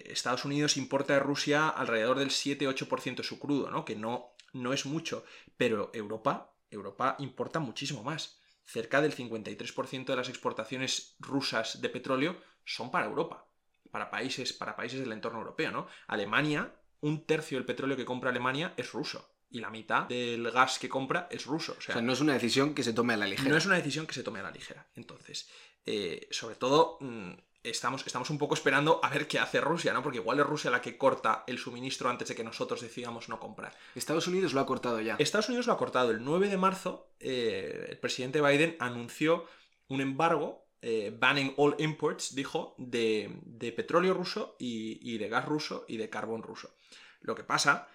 Estados 0.06 0.44
Unidos 0.44 0.76
importa 0.76 1.14
de 1.14 1.20
Rusia 1.20 1.68
alrededor 1.68 2.18
del 2.18 2.30
7-8% 2.30 3.18
de 3.18 3.22
su 3.22 3.38
crudo, 3.38 3.70
¿no? 3.70 3.84
Que 3.84 3.94
no, 3.94 4.34
no 4.52 4.72
es 4.72 4.84
mucho. 4.84 5.24
Pero 5.56 5.92
Europa, 5.94 6.56
Europa 6.72 7.14
importa 7.20 7.60
muchísimo 7.60 8.02
más 8.02 8.41
cerca 8.64 9.00
del 9.00 9.14
53% 9.14 10.06
de 10.06 10.16
las 10.16 10.28
exportaciones 10.28 11.16
rusas 11.18 11.80
de 11.80 11.88
petróleo 11.88 12.40
son 12.64 12.90
para 12.90 13.06
Europa, 13.06 13.46
para 13.90 14.10
países, 14.10 14.52
para 14.52 14.76
países 14.76 15.00
del 15.00 15.12
entorno 15.12 15.38
europeo, 15.38 15.70
¿no? 15.70 15.86
Alemania, 16.06 16.74
un 17.00 17.26
tercio 17.26 17.58
del 17.58 17.66
petróleo 17.66 17.96
que 17.96 18.04
compra 18.04 18.30
Alemania 18.30 18.74
es 18.76 18.92
ruso. 18.92 19.28
Y 19.50 19.60
la 19.60 19.68
mitad 19.68 20.04
del 20.04 20.50
gas 20.50 20.78
que 20.78 20.88
compra 20.88 21.28
es 21.30 21.44
ruso. 21.44 21.74
O 21.76 21.80
sea, 21.80 22.00
no 22.00 22.14
es 22.14 22.20
una 22.20 22.32
decisión 22.32 22.74
que 22.74 22.82
se 22.82 22.94
tome 22.94 23.12
a 23.12 23.18
la 23.18 23.26
ligera. 23.26 23.50
No 23.50 23.56
es 23.58 23.66
una 23.66 23.76
decisión 23.76 24.06
que 24.06 24.14
se 24.14 24.22
tome 24.22 24.40
a 24.40 24.44
la 24.44 24.50
ligera. 24.50 24.88
Entonces, 24.94 25.50
eh, 25.84 26.26
sobre 26.30 26.54
todo, 26.54 26.96
mm, 27.00 27.32
estamos, 27.62 28.06
estamos 28.06 28.30
un 28.30 28.38
poco 28.38 28.54
esperando 28.54 29.00
a 29.02 29.10
ver 29.10 29.26
qué 29.26 29.38
hace 29.38 29.60
Rusia, 29.60 29.92
¿no? 29.92 30.02
Porque 30.02 30.18
igual 30.18 30.40
es 30.40 30.46
Rusia 30.46 30.70
la 30.70 30.80
que 30.80 30.96
corta 30.96 31.44
el 31.46 31.58
suministro 31.58 32.08
antes 32.08 32.28
de 32.28 32.34
que 32.34 32.44
nosotros 32.44 32.80
decidamos 32.80 33.28
no 33.28 33.38
comprar. 33.38 33.76
Estados 33.94 34.26
Unidos 34.26 34.52
lo 34.52 34.60
ha 34.60 34.66
cortado 34.66 35.00
ya. 35.00 35.16
Estados 35.18 35.48
Unidos 35.48 35.66
lo 35.66 35.72
ha 35.72 35.78
cortado. 35.78 36.10
El 36.10 36.24
9 36.24 36.48
de 36.48 36.56
marzo, 36.56 37.10
eh, 37.20 37.86
el 37.90 37.98
presidente 37.98 38.40
Biden 38.40 38.76
anunció 38.78 39.46
un 39.88 40.00
embargo, 40.00 40.66
eh, 40.80 41.14
banning 41.16 41.54
all 41.56 41.76
imports, 41.78 42.34
dijo, 42.34 42.74
de, 42.78 43.30
petróleo 43.76 44.14
ruso 44.14 44.56
y, 44.58 44.98
y 45.02 45.18
de 45.18 45.28
gas 45.28 45.46
ruso 45.46 45.84
y 45.88 45.96
de 45.96 46.10
carbón 46.10 46.42
ruso. 46.42 46.74
Lo 47.20 47.34
que 47.34 47.44
pasa 47.44 47.88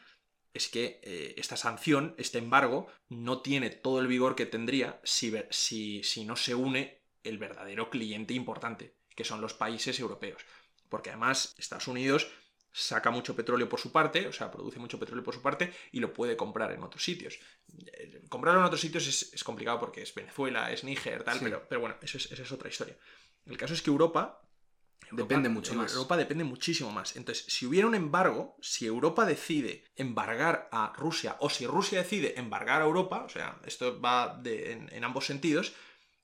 es 0.57 0.69
que 0.69 0.99
eh, 1.03 1.35
esta 1.37 1.55
sanción, 1.55 2.15
este 2.17 2.39
embargo, 2.39 2.87
no 3.09 3.41
tiene 3.41 3.69
todo 3.69 3.99
el 3.99 4.07
vigor 4.07 4.35
que 4.35 4.45
tendría 4.45 4.99
si, 5.03 5.33
si, 5.49 6.03
si 6.03 6.25
no 6.25 6.35
se 6.35 6.55
une 6.55 7.01
el 7.23 7.37
verdadero 7.37 7.89
cliente 7.89 8.33
importante, 8.33 8.96
que 9.17 9.25
son 9.25 9.41
los 9.41 9.55
países 9.55 9.99
europeos. 9.99 10.45
Porque 10.87 11.09
además 11.09 11.55
Estados 11.57 11.87
Unidos 11.87 12.29
saca 12.71 13.09
mucho 13.09 13.35
petróleo 13.35 13.67
por 13.67 13.79
su 13.79 13.91
parte, 13.91 14.27
o 14.27 14.31
sea, 14.31 14.51
produce 14.51 14.77
mucho 14.77 14.99
petróleo 14.99 15.23
por 15.23 15.33
su 15.33 15.41
parte 15.41 15.73
y 15.91 15.99
lo 15.99 16.13
puede 16.13 16.37
comprar 16.37 16.71
en 16.71 16.83
otros 16.83 17.03
sitios. 17.03 17.39
Eh, 17.87 18.21
comprarlo 18.29 18.61
en 18.61 18.67
otros 18.67 18.79
sitios 18.79 19.07
es, 19.07 19.43
complicado 19.43 19.79
porque 19.79 20.03
es 20.03 20.13
Venezuela, 20.13 20.71
es 20.71 20.83
Níger, 20.83 21.23
tal, 21.23 21.39
pero, 21.39 21.67
pero, 21.67 21.81
bueno, 21.81 21.95
eso 22.01 22.17
es, 22.17 22.31
esa 22.31 22.43
es 22.43 22.51
otra 22.51 22.69
historia. 22.69 22.95
El 23.47 23.57
caso 23.57 23.73
es 23.73 23.81
que 23.81 23.89
Europa... 23.89 24.39
depende 25.11 25.49
mucho 25.49 25.73
más. 25.73 25.91
Europa 25.93 26.15
depende 26.15 26.43
muchísimo 26.43 26.91
más. 26.91 27.15
Entonces, 27.15 27.45
si 27.47 27.65
hubiera 27.65 27.87
un 27.87 27.95
embargo, 27.95 28.55
si 28.61 28.85
Europa 28.85 29.25
decide 29.25 29.85
embargar 29.95 30.69
a 30.71 30.93
Rusia 30.95 31.37
o 31.39 31.49
si 31.49 31.65
Rusia 31.65 32.03
decide 32.03 32.39
embargar 32.39 32.83
a 32.83 32.85
Europa, 32.85 33.23
o 33.23 33.29
sea, 33.29 33.59
esto 33.65 33.99
va 33.99 34.39
en 34.45 35.03
ambos 35.03 35.25
sentidos, 35.25 35.73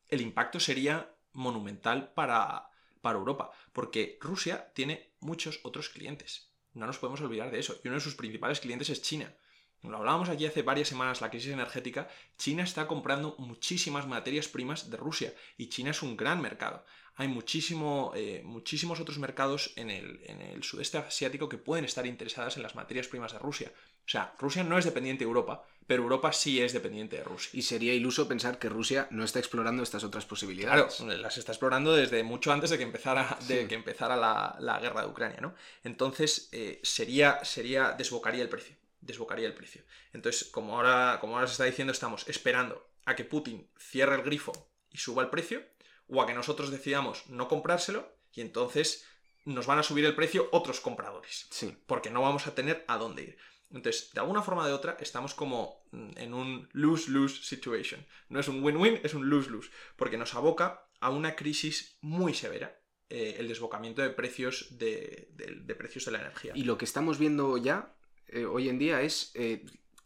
el 0.10 0.22
impacto 0.22 0.60
sería 0.60 1.10
monumental 1.32 2.14
para, 2.14 2.70
para 3.04 3.20
Europa, 3.20 3.52
porque 3.74 4.18
Rusia 4.22 4.72
tiene 4.74 5.12
muchos 5.20 5.60
otros 5.64 5.90
clientes. 5.90 6.50
No 6.74 6.88
nos 6.88 6.98
podemos 6.98 7.20
olvidar 7.20 7.52
de 7.52 7.60
eso. 7.60 7.76
Y 7.84 7.90
uno 7.90 7.98
de 7.98 8.02
sus 8.02 8.16
principales 8.16 8.62
clientes 8.62 8.90
es 8.90 9.02
China. 9.02 9.36
Lo 9.82 9.98
hablábamos 9.98 10.30
aquí 10.30 10.46
hace 10.46 10.62
varias 10.62 10.88
semanas, 10.88 11.20
la 11.20 11.30
crisis 11.30 11.52
energética. 11.52 12.08
China 12.38 12.64
está 12.64 12.88
comprando 12.88 13.36
muchísimas 13.38 14.08
materias 14.08 14.48
primas 14.48 14.90
de 14.90 14.96
Rusia 14.96 15.34
y 15.58 15.68
China 15.68 15.92
es 15.92 16.02
un 16.02 16.16
gran 16.16 16.42
mercado. 16.42 16.86
Hay 17.16 17.28
muchísimo, 17.28 18.14
eh, 18.16 18.42
muchísimos 18.46 19.02
otros 19.02 19.20
mercados 19.20 19.74
en 19.76 19.90
el, 19.90 20.22
en 20.24 20.42
el 20.42 20.64
sudeste 20.64 20.98
asiático 20.98 21.50
que 21.50 21.58
pueden 21.58 21.84
estar 21.84 22.08
interesadas 22.08 22.56
en 22.56 22.64
las 22.64 22.76
materias 22.76 23.10
primas 23.10 23.34
de 23.34 23.40
Rusia. 23.40 23.74
O 24.06 24.10
sea, 24.10 24.34
Rusia 24.40 24.64
no 24.64 24.78
es 24.78 24.86
dependiente 24.86 25.24
de 25.24 25.28
Europa, 25.28 25.66
pero 25.88 26.04
Europa 26.04 26.32
sí 26.34 26.62
es 26.62 26.74
dependiente 26.74 27.18
de 27.18 27.24
Rusia. 27.24 27.52
Y 27.54 27.62
sería 27.62 27.94
iluso 27.94 28.28
pensar 28.28 28.60
que 28.60 28.70
Rusia 28.70 29.08
no 29.12 29.24
está 29.24 29.40
explorando 29.40 29.84
estas 29.84 30.04
otras 30.04 30.26
posibilidades. 30.26 30.96
Claro, 30.96 31.18
las 31.18 31.38
está 31.38 31.52
explorando 31.52 31.94
desde 31.94 32.24
mucho 32.24 32.52
antes 32.52 32.70
de 32.70 32.78
que 32.78 32.84
empezara, 32.84 33.38
de 33.48 33.68
que 33.68 33.76
empezara 33.76 34.16
la, 34.16 34.80
guerra 34.80 35.02
de 35.02 35.08
Ucrania, 35.08 35.40
¿no? 35.42 35.56
Entonces, 35.84 36.50
eh, 36.52 36.80
sería, 36.84 37.44
sería, 37.44 37.92
desbocaría 37.92 38.44
el 38.44 38.50
precio. 38.50 38.76
Desbocaría 39.02 39.48
el 39.48 39.54
precio. 39.54 39.84
Entonces, 40.14 40.46
como 40.46 40.78
ahora, 40.78 41.18
como 41.20 41.36
ahora 41.36 41.48
se 41.48 41.54
está 41.54 41.66
diciendo, 41.66 41.92
estamos 41.92 42.28
esperando 42.28 42.88
a 43.06 43.16
que 43.16 43.26
Putin 43.26 43.70
cierre 43.78 44.16
el 44.16 44.24
grifo 44.24 44.54
y 44.92 44.98
suba 44.98 45.24
el 45.24 45.30
precio, 45.30 45.64
o 46.08 46.22
a 46.22 46.28
que 46.28 46.34
nosotros 46.34 46.72
decidamos 46.72 47.28
no 47.28 47.48
comprárselo, 47.48 48.14
y 48.34 48.42
entonces 48.42 49.06
nos 49.46 49.66
van 49.66 49.80
a 49.80 49.84
subir 49.84 50.06
el 50.06 50.16
precio 50.16 50.48
otros 50.52 50.80
compradores. 50.80 51.48
Sí. 51.50 51.76
Porque 51.86 52.10
no 52.10 52.22
vamos 52.22 52.48
a 52.48 52.56
tener 52.56 52.86
a 52.88 52.98
dónde 52.98 53.24
ir. 53.24 53.38
Entonces, 53.74 54.12
de 54.14 54.20
alguna 54.20 54.42
forma 54.42 54.64
o 54.64 54.68
de 54.68 54.74
otra, 54.74 54.98
estamos 55.00 55.34
como 55.34 55.84
mm, 55.92 56.12
en 56.18 56.34
un 56.34 56.70
lose-lose 56.74 57.44
situation. 57.44 58.06
No 58.30 58.40
es 58.40 58.48
un 58.48 58.64
win-win, 58.64 59.00
es 59.04 59.14
un 59.14 59.30
lose-lose, 59.30 59.72
porque 59.96 60.18
nos 60.18 60.36
aboca 60.36 60.88
a 61.00 61.10
una 61.10 61.36
crisis 61.36 61.98
muy 62.02 62.34
severa. 62.34 62.80
Eh, 63.10 63.36
el 63.38 63.48
desbocamiento 63.48 64.02
de 64.02 64.10
precios 64.10 64.78
de, 64.78 65.30
precios 65.78 66.06
de 66.06 66.12
la 66.12 66.22
energía. 66.22 66.54
Y 66.56 66.64
lo 66.64 66.78
que 66.78 66.86
estamos 66.86 67.20
viendo 67.20 67.58
ya 67.58 67.94
eh, 68.28 68.46
hoy 68.46 68.70
en 68.70 68.80
día 68.80 69.02
es 69.02 69.32
eh, 69.36 69.66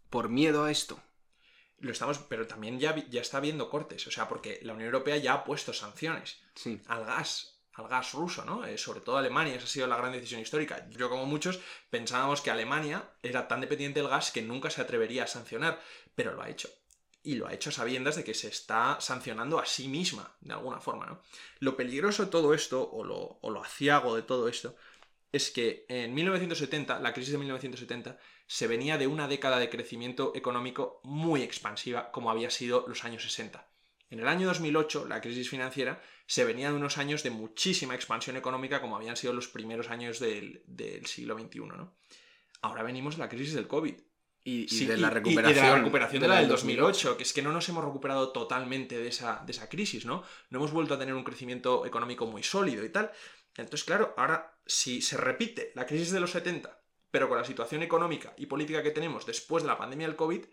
por 0.09 0.29
miedo 0.29 0.63
a 0.63 0.71
esto. 0.71 0.99
Lo 1.79 1.91
estamos, 1.91 2.17
pero 2.17 2.47
también 2.47 2.79
ya, 2.79 2.95
ya 3.07 3.21
está 3.21 3.37
habiendo 3.37 3.69
cortes, 3.69 4.07
o 4.07 4.11
sea, 4.11 4.27
porque 4.27 4.59
la 4.63 4.73
Unión 4.73 4.87
Europea 4.87 5.17
ya 5.17 5.33
ha 5.33 5.43
puesto 5.43 5.73
sanciones 5.73 6.41
al 6.87 7.05
gas 7.05 7.56
al 7.77 7.87
gas 7.87 8.13
ruso, 8.13 8.43
¿no? 8.43 8.65
Eh, 8.65 8.77
sobre 8.77 9.01
todo 9.01 9.17
Alemania, 9.17 9.55
esa 9.55 9.65
ha 9.65 9.69
sido 9.69 9.87
la 9.87 9.97
gran 9.97 10.11
decisión 10.11 10.41
histórica. 10.41 10.87
Yo, 10.89 11.09
como 11.09 11.25
muchos, 11.25 11.59
pensábamos 11.89 12.41
que 12.41 12.51
Alemania 12.51 13.09
era 13.21 13.47
tan 13.47 13.61
dependiente 13.61 13.99
del 13.99 14.09
gas 14.09 14.31
que 14.31 14.41
nunca 14.41 14.69
se 14.69 14.81
atrevería 14.81 15.23
a 15.23 15.27
sancionar, 15.27 15.79
pero 16.15 16.33
lo 16.33 16.41
ha 16.41 16.49
hecho. 16.49 16.69
Y 17.23 17.35
lo 17.35 17.47
ha 17.47 17.53
hecho 17.53 17.71
sabiendas 17.71 18.15
de 18.15 18.23
que 18.23 18.33
se 18.33 18.47
está 18.47 18.99
sancionando 18.99 19.59
a 19.59 19.65
sí 19.65 19.87
misma, 19.87 20.35
de 20.41 20.53
alguna 20.53 20.79
forma, 20.79 21.05
¿no? 21.05 21.21
Lo 21.59 21.75
peligroso 21.75 22.25
de 22.25 22.31
todo 22.31 22.53
esto, 22.53 22.89
o 22.89 23.03
lo, 23.03 23.39
o 23.41 23.51
lo 23.51 23.63
aciago 23.63 24.15
de 24.15 24.23
todo 24.23 24.47
esto, 24.47 24.75
es 25.31 25.51
que 25.51 25.85
en 25.89 26.13
1970, 26.15 26.99
la 26.99 27.13
crisis 27.13 27.33
de 27.33 27.37
1970, 27.37 28.17
se 28.47 28.67
venía 28.67 28.97
de 28.97 29.07
una 29.07 29.27
década 29.27 29.59
de 29.59 29.69
crecimiento 29.69 30.31
económico 30.35 31.01
muy 31.03 31.43
expansiva, 31.43 32.11
como 32.11 32.31
había 32.31 32.49
sido 32.49 32.85
los 32.87 33.03
años 33.03 33.23
60. 33.23 33.67
En 34.09 34.19
el 34.19 34.27
año 34.27 34.47
2008, 34.47 35.05
la 35.07 35.21
crisis 35.21 35.49
financiera 35.49 36.01
se 36.25 36.45
venía 36.45 36.69
de 36.69 36.77
unos 36.77 36.97
años 36.97 37.23
de 37.23 37.29
muchísima 37.29 37.95
expansión 37.95 38.37
económica, 38.37 38.81
como 38.81 38.95
habían 38.95 39.17
sido 39.17 39.33
los 39.33 39.47
primeros 39.47 39.89
años 39.89 40.19
del, 40.19 40.63
siglo 41.05 41.37
XXI. 41.37 41.59
¿no? 41.59 41.97
Ahora 42.61 42.83
venimos 42.83 43.15
de 43.15 43.23
la 43.23 43.29
crisis 43.29 43.53
del 43.53 43.67
COVID. 43.67 43.95
Y, 44.49 44.85
de 44.85 44.95
la 44.95 45.09
recuperación, 45.09 45.65
de 45.65 45.71
la 45.71 45.75
recuperación 45.75 46.21
de, 46.21 46.27
la 46.29 46.35
del 46.37 46.47
2008, 46.47 47.17
que 47.17 47.23
es 47.23 47.33
que 47.33 47.41
no 47.41 47.51
nos 47.51 47.67
hemos 47.67 47.83
recuperado 47.83 48.31
totalmente 48.31 48.97
de 48.97 49.09
esa, 49.09 49.43
de 49.45 49.51
esa 49.51 49.67
crisis, 49.67 50.05
¿no? 50.05 50.23
No 50.49 50.59
hemos 50.59 50.71
vuelto 50.71 50.93
a 50.93 50.97
tener 50.97 51.13
un 51.15 51.25
crecimiento 51.25 51.85
económico 51.85 52.25
muy 52.27 52.43
sólido 52.43 52.85
y 52.85 52.89
tal. 52.89 53.11
Entonces, 53.57 53.83
claro, 53.83 54.13
ahora 54.15 54.57
si 54.65 55.01
se 55.01 55.17
repite 55.17 55.73
la 55.75 55.85
crisis 55.85 56.11
de 56.11 56.21
los 56.21 56.31
70, 56.31 56.81
pero 57.11 57.27
con 57.27 57.37
la 57.37 57.43
situación 57.43 57.83
económica 57.83 58.33
y 58.37 58.45
política 58.45 58.83
que 58.83 58.91
tenemos 58.91 59.25
después 59.25 59.63
de 59.63 59.67
la 59.67 59.77
pandemia 59.77 60.07
del 60.07 60.15
COVID, 60.15 60.45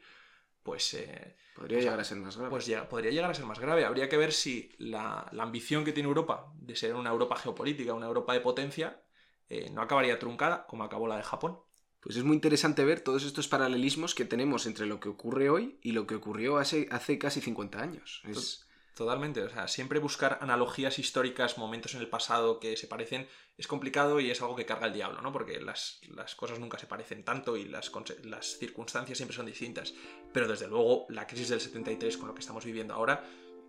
pues... 0.65 0.95
Eh, 0.95 1.37
podría 1.55 1.79
llegar 1.79 2.01
a 2.01 2.05
ser 2.05 2.19
más 2.19 2.37
grave. 2.37 2.51
Pues 2.51 2.67
ya, 2.67 2.89
podría 2.89 3.13
llegar 3.13 3.31
a 3.31 3.35
ser 3.35 3.45
más 3.45 3.61
grave. 3.61 3.85
Habría 3.85 4.09
que 4.09 4.17
ver 4.17 4.33
si 4.33 4.73
la, 4.79 5.31
ambición 5.39 5.85
que 5.85 5.93
tiene 5.93 6.09
Europa 6.09 6.53
de 6.57 6.75
ser 6.75 6.95
una 6.97 7.11
Europa 7.11 7.37
geopolítica, 7.37 7.95
una 7.95 8.07
Europa 8.07 8.33
de 8.33 8.41
potencia, 8.41 9.01
eh, 9.49 9.71
no 9.71 9.83
acabaría 9.83 10.19
truncada 10.19 10.67
como 10.67 10.83
acabó 10.83 11.07
la 11.07 11.19
de 11.19 11.23
Japón. 11.23 11.61
Pues 12.01 12.17
es 12.17 12.25
muy 12.25 12.35
interesante 12.35 12.85
ver 12.85 13.01
todos 13.01 13.25
estos 13.25 13.47
paralelismos 13.47 14.15
que 14.15 14.25
tenemos 14.25 14.67
entre 14.67 14.87
lo 14.87 15.01
que 15.01 15.09
ocurre 15.09 15.49
hoy 15.49 15.79
y 15.83 15.93
lo 15.93 16.07
que 16.07 16.17
ocurrió 16.17 16.59
hace, 16.59 16.89
hace 16.91 17.19
casi 17.19 17.41
50 17.41 17.81
años. 17.81 18.23
Es... 18.25 18.67
Totalmente, 18.95 19.43
o 19.43 19.49
sea, 19.49 19.67
siempre 19.67 19.99
buscar 19.99 20.39
analogías 20.41 21.01
históricas, 21.01 21.59
momentos 21.59 21.95
en 21.95 22.01
el 22.01 22.09
pasado 22.09 22.61
que 22.61 22.77
se 22.77 22.87
parecen, 22.87 23.27
es 23.59 23.67
complicado 23.67 24.21
y 24.21 24.31
es 24.31 24.41
algo 24.41 24.55
que 24.55 24.67
carga 24.67 24.87
el 24.87 24.93
diablo, 24.93 25.21
¿no? 25.21 25.33
Porque 25.33 25.61
las, 25.61 26.01
cosas 26.37 26.61
nunca 26.61 26.79
se 26.79 26.87
parecen 26.87 27.25
tanto 27.25 27.57
y 27.57 27.65
las, 27.65 27.91
las 28.23 28.59
circunstancias 28.59 29.19
siempre 29.19 29.37
son 29.37 29.47
distintas. 29.47 29.95
Pero 30.33 30.47
desde 30.47 30.69
luego, 30.69 31.07
la 31.09 31.27
crisis 31.27 31.49
del 31.49 31.61
73 31.61 32.17
con 32.17 32.29
lo 32.29 32.35
que 32.35 32.41
estamos 32.41 32.65
viviendo 32.65 32.95
ahora 32.95 33.25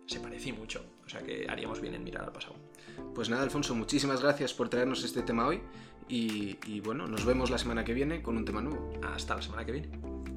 se 0.06 0.20
parece 0.20 0.52
mucho. 0.52 0.84
O 1.04 1.08
sea 1.08 1.22
que 1.22 1.46
haríamos 1.48 1.80
bien 1.80 1.94
en 1.94 2.04
mirar 2.04 2.24
al 2.24 2.32
pasado. 2.32 2.54
Pues 3.12 3.28
nada, 3.28 3.42
Alfonso, 3.42 3.74
muchísimas 3.74 4.22
gracias 4.22 4.54
por 4.54 4.68
traernos 4.68 5.02
este 5.02 5.22
tema 5.22 5.48
hoy. 5.48 5.60
Y, 6.08 6.56
y 6.66 6.80
bueno, 6.80 7.08
nos 7.08 7.24
vemos 7.24 7.50
la 7.50 7.58
semana 7.58 7.84
que 7.84 7.94
viene 7.94 8.22
con 8.22 8.36
un 8.36 8.44
tema 8.44 8.60
nuevo. 8.60 8.92
Hasta 9.02 9.34
la 9.34 9.42
semana 9.42 9.64
que 9.64 9.72
viene. 9.72 10.35